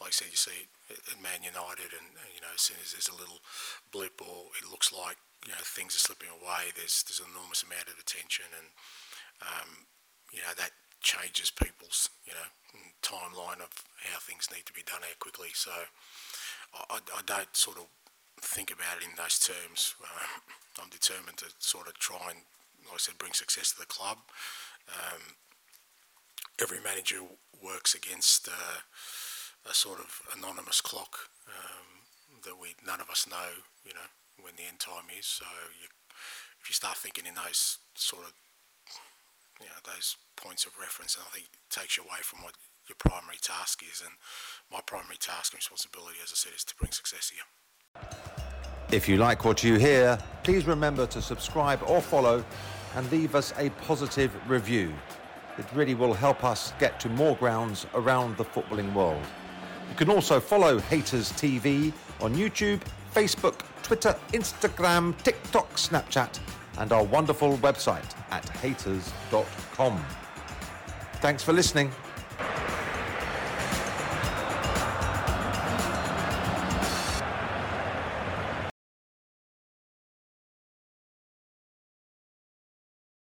like 0.00 0.14
I 0.14 0.16
said 0.16 0.30
you 0.30 0.38
see 0.38 0.70
at 0.90 1.18
Man 1.22 1.42
United 1.42 1.90
and 1.92 2.08
you 2.34 2.40
know 2.40 2.54
as 2.54 2.62
soon 2.62 2.78
as 2.82 2.94
there's 2.94 3.10
a 3.10 3.18
little 3.18 3.42
blip 3.90 4.22
or 4.22 4.54
it 4.58 4.70
looks 4.70 4.94
like 4.94 5.18
you 5.46 5.52
know 5.52 5.62
things 5.62 5.94
are 5.94 6.02
slipping 6.02 6.30
away 6.30 6.70
there's 6.74 7.02
there's 7.06 7.22
an 7.22 7.30
enormous 7.34 7.66
amount 7.66 7.90
of 7.90 7.98
attention 7.98 8.46
and 8.54 8.68
um, 9.42 9.86
you 10.30 10.40
know 10.42 10.54
that 10.54 10.74
changes 11.00 11.50
people's 11.50 12.10
you 12.26 12.34
know 12.34 12.48
timeline 13.02 13.60
of 13.60 13.70
how 14.12 14.18
things 14.18 14.48
need 14.52 14.66
to 14.66 14.72
be 14.72 14.82
done 14.82 15.00
how 15.02 15.14
quickly. 15.18 15.48
So 15.54 15.70
I, 16.90 16.98
I 16.98 17.22
don't 17.26 17.54
sort 17.56 17.78
of 17.78 17.86
think 18.40 18.70
about 18.70 19.00
it 19.00 19.08
in 19.08 19.16
those 19.16 19.38
terms. 19.38 19.94
Uh, 20.02 20.82
I'm 20.82 20.90
determined 20.90 21.38
to 21.38 21.46
sort 21.58 21.88
of 21.88 21.98
try 21.98 22.30
and, 22.30 22.44
like 22.86 22.94
I 22.94 22.98
said, 22.98 23.18
bring 23.18 23.32
success 23.32 23.72
to 23.72 23.78
the 23.80 23.86
club. 23.86 24.18
Um, 24.88 25.34
every 26.60 26.80
manager 26.80 27.20
works 27.62 27.94
against 27.94 28.48
uh, 28.48 28.80
a 29.64 29.74
sort 29.74 29.98
of 29.98 30.20
anonymous 30.36 30.80
clock 30.80 31.30
um, 31.48 32.04
that 32.44 32.60
we 32.60 32.74
none 32.84 33.00
of 33.00 33.10
us 33.10 33.26
know, 33.28 33.64
you 33.84 33.94
know, 33.94 34.08
when 34.42 34.54
the 34.56 34.64
end 34.68 34.78
time 34.78 35.08
is. 35.18 35.26
So 35.26 35.46
you, 35.80 35.88
if 36.60 36.68
you 36.68 36.74
start 36.74 36.96
thinking 36.96 37.26
in 37.26 37.34
those 37.34 37.78
sort 37.94 38.24
of 38.24 38.32
you 39.60 39.66
know, 39.66 39.80
those 39.84 40.16
points 40.36 40.66
of 40.66 40.72
reference, 40.78 41.16
and 41.16 41.24
I 41.26 41.30
think 41.34 41.46
it 41.46 41.70
takes 41.70 41.96
you 41.96 42.04
away 42.04 42.22
from 42.22 42.42
what 42.42 42.54
your 42.88 42.96
primary 42.98 43.38
task 43.42 43.82
is. 43.82 44.00
And 44.00 44.14
my 44.72 44.80
primary 44.86 45.16
task 45.16 45.52
and 45.52 45.58
responsibility, 45.58 46.18
as 46.22 46.30
I 46.32 46.36
said, 46.36 46.52
is 46.56 46.64
to 46.64 46.74
bring 46.76 46.92
success 46.92 47.30
here. 47.30 48.02
If 48.90 49.08
you 49.08 49.18
like 49.18 49.44
what 49.44 49.62
you 49.62 49.74
hear, 49.74 50.18
please 50.44 50.66
remember 50.66 51.06
to 51.06 51.20
subscribe 51.20 51.80
or 51.86 52.00
follow 52.00 52.44
and 52.96 53.10
leave 53.12 53.34
us 53.34 53.52
a 53.58 53.70
positive 53.86 54.32
review. 54.48 54.94
It 55.58 55.66
really 55.74 55.94
will 55.94 56.14
help 56.14 56.44
us 56.44 56.72
get 56.78 56.98
to 57.00 57.08
more 57.10 57.36
grounds 57.36 57.86
around 57.94 58.36
the 58.36 58.44
footballing 58.44 58.92
world. 58.94 59.22
You 59.88 59.94
can 59.96 60.10
also 60.10 60.40
follow 60.40 60.78
Hayters 60.80 61.32
TV 61.32 61.92
on 62.20 62.34
YouTube, 62.34 62.80
Facebook, 63.14 63.60
Twitter, 63.82 64.14
Instagram, 64.32 65.16
TikTok, 65.22 65.70
Snapchat, 65.74 66.38
and 66.78 66.92
our 66.92 67.04
wonderful 67.04 67.56
website 67.58 68.14
at 68.30 68.44
hayters.com. 68.44 70.04
Thanks 71.20 71.42
for 71.42 71.52
listening. 71.52 71.90